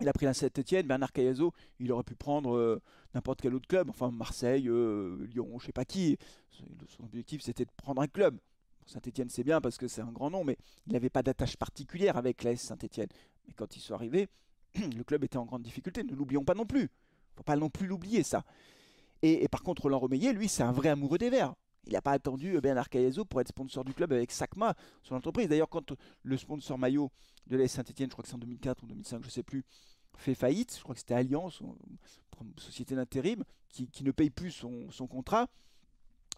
Il 0.00 0.08
a 0.08 0.12
pris 0.12 0.26
la 0.26 0.34
Saint-Etienne, 0.34 0.86
Bernard 0.86 1.12
Cayazo, 1.12 1.52
il 1.80 1.90
aurait 1.90 2.02
pu 2.04 2.14
prendre 2.14 2.54
euh, 2.56 2.82
n'importe 3.14 3.40
quel 3.40 3.54
autre 3.54 3.66
club, 3.66 3.88
enfin 3.88 4.10
Marseille, 4.10 4.68
euh, 4.68 5.26
Lyon, 5.32 5.58
je 5.58 5.66
sais 5.66 5.72
pas 5.72 5.84
qui. 5.84 6.18
Son 6.50 7.04
objectif 7.04 7.42
c'était 7.42 7.64
de 7.64 7.70
prendre 7.76 8.02
un 8.02 8.06
club. 8.06 8.38
Saint-Etienne 8.84 9.30
c'est 9.30 9.44
bien 9.44 9.60
parce 9.60 9.78
que 9.78 9.88
c'est 9.88 10.02
un 10.02 10.12
grand 10.12 10.30
nom, 10.30 10.44
mais 10.44 10.58
il 10.86 10.92
n'avait 10.92 11.10
pas 11.10 11.22
d'attache 11.22 11.56
particulière 11.56 12.16
avec 12.16 12.42
l'AS 12.42 12.56
Saint-Etienne. 12.56 13.08
Mais 13.46 13.54
quand 13.54 13.76
ils 13.76 13.80
sont 13.80 13.94
arrivés, 13.94 14.28
le 14.74 15.02
club 15.02 15.24
était 15.24 15.38
en 15.38 15.44
grande 15.44 15.62
difficulté, 15.62 16.04
ne 16.04 16.14
l'oublions 16.14 16.44
pas 16.44 16.54
non 16.54 16.66
plus. 16.66 16.82
Il 16.82 17.32
ne 17.32 17.36
faut 17.38 17.42
pas 17.42 17.56
non 17.56 17.70
plus 17.70 17.86
l'oublier 17.86 18.22
ça. 18.22 18.44
Et, 19.22 19.48
par 19.48 19.62
contre, 19.62 19.82
Roland 19.82 19.98
Romeillet, 19.98 20.32
lui, 20.32 20.48
c'est 20.48 20.62
un 20.62 20.72
vrai 20.72 20.90
amoureux 20.90 21.18
des 21.18 21.30
Verts. 21.30 21.54
Il 21.86 21.92
n'a 21.92 22.02
pas 22.02 22.12
attendu 22.12 22.60
Bernard 22.60 22.88
Cayazo 22.88 23.24
pour 23.24 23.40
être 23.40 23.48
sponsor 23.48 23.84
du 23.84 23.94
club 23.94 24.12
avec 24.12 24.32
SACMA, 24.32 24.74
son 25.02 25.14
entreprise. 25.14 25.48
D'ailleurs, 25.48 25.68
quand 25.68 25.92
le 26.22 26.36
sponsor 26.36 26.78
maillot 26.78 27.10
de 27.46 27.56
l'AS 27.56 27.68
Saint-Etienne, 27.68 28.08
je 28.08 28.12
crois 28.12 28.22
que 28.22 28.28
c'est 28.28 28.34
en 28.34 28.38
2004 28.38 28.82
ou 28.82 28.86
2005, 28.86 29.20
je 29.22 29.26
ne 29.26 29.30
sais 29.30 29.42
plus, 29.42 29.64
fait 30.16 30.34
faillite, 30.34 30.74
je 30.76 30.82
crois 30.82 30.94
que 30.94 31.00
c'était 31.00 31.14
Alliance, 31.14 31.62
société 32.58 32.94
d'intérim, 32.94 33.44
qui, 33.68 34.04
ne 34.04 34.10
paye 34.10 34.30
plus 34.30 34.50
son, 34.50 35.06
contrat, 35.08 35.48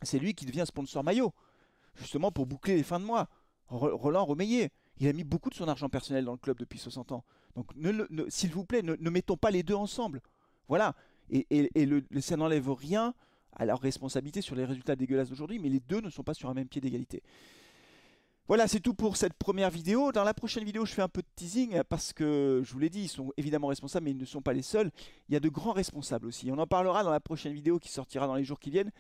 c'est 0.03 0.19
lui 0.19 0.35
qui 0.35 0.45
devient 0.45 0.65
sponsor 0.67 1.05
maillot, 1.05 1.33
justement 1.95 2.33
pour 2.33 2.47
boucler 2.47 2.77
les 2.77 2.83
fins 2.83 3.01
de 3.01 3.05
mois. 3.05 3.29
Roland 3.69 4.25
Romeillet, 4.25 4.71
il 4.99 5.09
a 5.09 5.13
mis 5.13 5.25
beaucoup 5.25 5.51
de 5.51 5.55
son 5.55 5.69
argent 5.69 5.89
personnel 5.89 6.25
dans 6.25 6.33
le 6.33 6.39
club 6.39 6.59
depuis 6.59 6.79
60 6.79 7.13
ans. 7.13 7.25
Donc, 7.55 7.73
s'il 8.29 8.51
vous 8.51 8.65
plaît, 8.65 8.83
ne, 8.83 9.11
mettons 9.11 9.37
pas 9.37 9.51
les 9.51 9.63
deux 9.63 9.75
ensemble. 9.75 10.21
Voilà. 10.69 10.95
Et, 11.31 11.87
le, 11.87 12.03
ça 12.21 12.37
n'enlève 12.37 12.71
rien 12.71 13.15
à 13.53 13.65
leur 13.65 13.81
responsabilité 13.81 14.41
sur 14.41 14.55
les 14.55 14.65
résultats 14.65 14.97
dégueulasses 14.97 15.31
d'aujourd'hui, 15.31 15.59
mais 15.59 15.69
les 15.69 15.81
deux 15.81 16.01
ne 16.01 16.11
sont 16.11 16.23
pas 16.23 16.35
sur 16.35 16.49
un 16.49 16.55
même 16.55 16.69
pied 16.69 16.81
d'égalité. 16.81 17.23
Voilà, 18.49 18.67
c'est 18.67 18.81
tout 18.81 18.95
pour 18.95 19.19
cette 19.19 19.35
première 19.35 19.69
vidéo. 19.69 20.11
Dans 20.11 20.25
la 20.25 20.33
prochaine 20.33 20.65
vidéo, 20.65 20.87
je 20.87 20.95
fais 20.95 21.03
un 21.03 21.09
peu 21.09 21.21
de 21.21 21.27
teasing 21.37 21.83
parce 21.91 22.15
que, 22.15 22.63
je 22.65 22.73
vous 22.73 22.79
l'ai 22.79 22.89
dit, 22.89 23.03
ils 23.03 23.09
sont 23.09 23.31
évidemment 23.37 23.67
responsables, 23.67 24.05
mais 24.05 24.13
ils 24.13 24.17
ne 24.17 24.25
sont 24.25 24.41
pas 24.41 24.55
les 24.55 24.63
seuls. 24.63 24.91
Il 25.29 25.35
y 25.35 25.37
a 25.37 25.41
de 25.41 25.51
grands 25.51 25.73
responsables 25.73 26.27
aussi. 26.27 26.51
On 26.51 26.57
en 26.57 26.67
parlera 26.67 27.05
dans 27.05 27.11
la 27.11 27.21
prochaine 27.21 27.53
vidéo 27.53 27.79
qui 27.79 27.91
sortira 27.91 28.27
dans 28.27 28.37
les 28.37 28.45
jours 28.45 28.59
qui 28.59 28.71
viennent. 28.71 28.91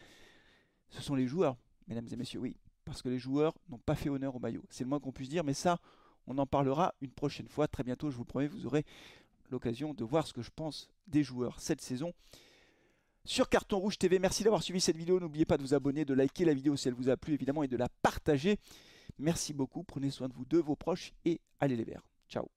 Ce 0.90 1.00
sont 1.00 1.14
les 1.14 1.26
joueurs, 1.26 1.57
mesdames 1.87 2.07
et 2.12 2.17
messieurs, 2.17 2.40
oui. 2.40 2.57
Parce 2.85 3.00
que 3.00 3.09
les 3.09 3.19
joueurs 3.19 3.55
n'ont 3.71 3.78
pas 3.78 3.95
fait 3.95 4.11
honneur 4.11 4.37
au 4.37 4.38
maillot. 4.38 4.64
C'est 4.69 4.85
le 4.85 4.90
moins 4.90 5.00
qu'on 5.00 5.12
puisse 5.12 5.31
dire, 5.31 5.45
mais 5.45 5.55
ça, 5.55 5.78
on 6.26 6.37
en 6.37 6.47
parlera 6.47 6.95
une 7.00 7.11
prochaine 7.11 7.49
fois. 7.49 7.69
Très 7.69 7.85
bientôt, 7.85 8.11
je 8.11 8.17
vous 8.19 8.26
promets, 8.26 8.49
vous 8.49 8.67
aurez 8.67 8.85
l'occasion 9.50 9.95
de 9.95 10.05
voir 10.05 10.26
ce 10.26 10.35
que 10.35 10.43
je 10.43 10.50
pense 10.55 10.90
des 11.07 11.23
joueurs 11.23 11.59
cette 11.59 11.81
saison 11.81 12.12
sur 13.29 13.51
Carton 13.51 13.79
Rouge 13.79 13.99
TV. 13.99 14.19
Merci 14.19 14.43
d'avoir 14.43 14.63
suivi 14.63 14.81
cette 14.81 14.97
vidéo. 14.97 15.21
N'oubliez 15.21 15.45
pas 15.45 15.59
de 15.59 15.63
vous 15.63 15.75
abonner, 15.75 16.07
de 16.07 16.15
liker 16.15 16.47
la 16.47 16.55
vidéo 16.55 16.77
si 16.77 16.89
elle 16.89 16.95
vous 16.95 17.11
a 17.11 17.17
plu 17.17 17.35
évidemment 17.35 17.63
et 17.63 17.69
de 17.69 17.77
la 17.77 17.89
partager. 18.03 18.59
Merci 19.19 19.53
beaucoup. 19.53 19.85
Prenez 19.85 20.11
soin 20.11 20.29
de 20.29 20.33
vous, 20.33 20.47
de 20.47 20.59
vos 20.59 20.77
proches 20.77 21.13
et 21.27 21.41
allez 21.61 21.77
les 21.77 21.85
verts. 21.85 22.07
Ciao. 22.29 22.49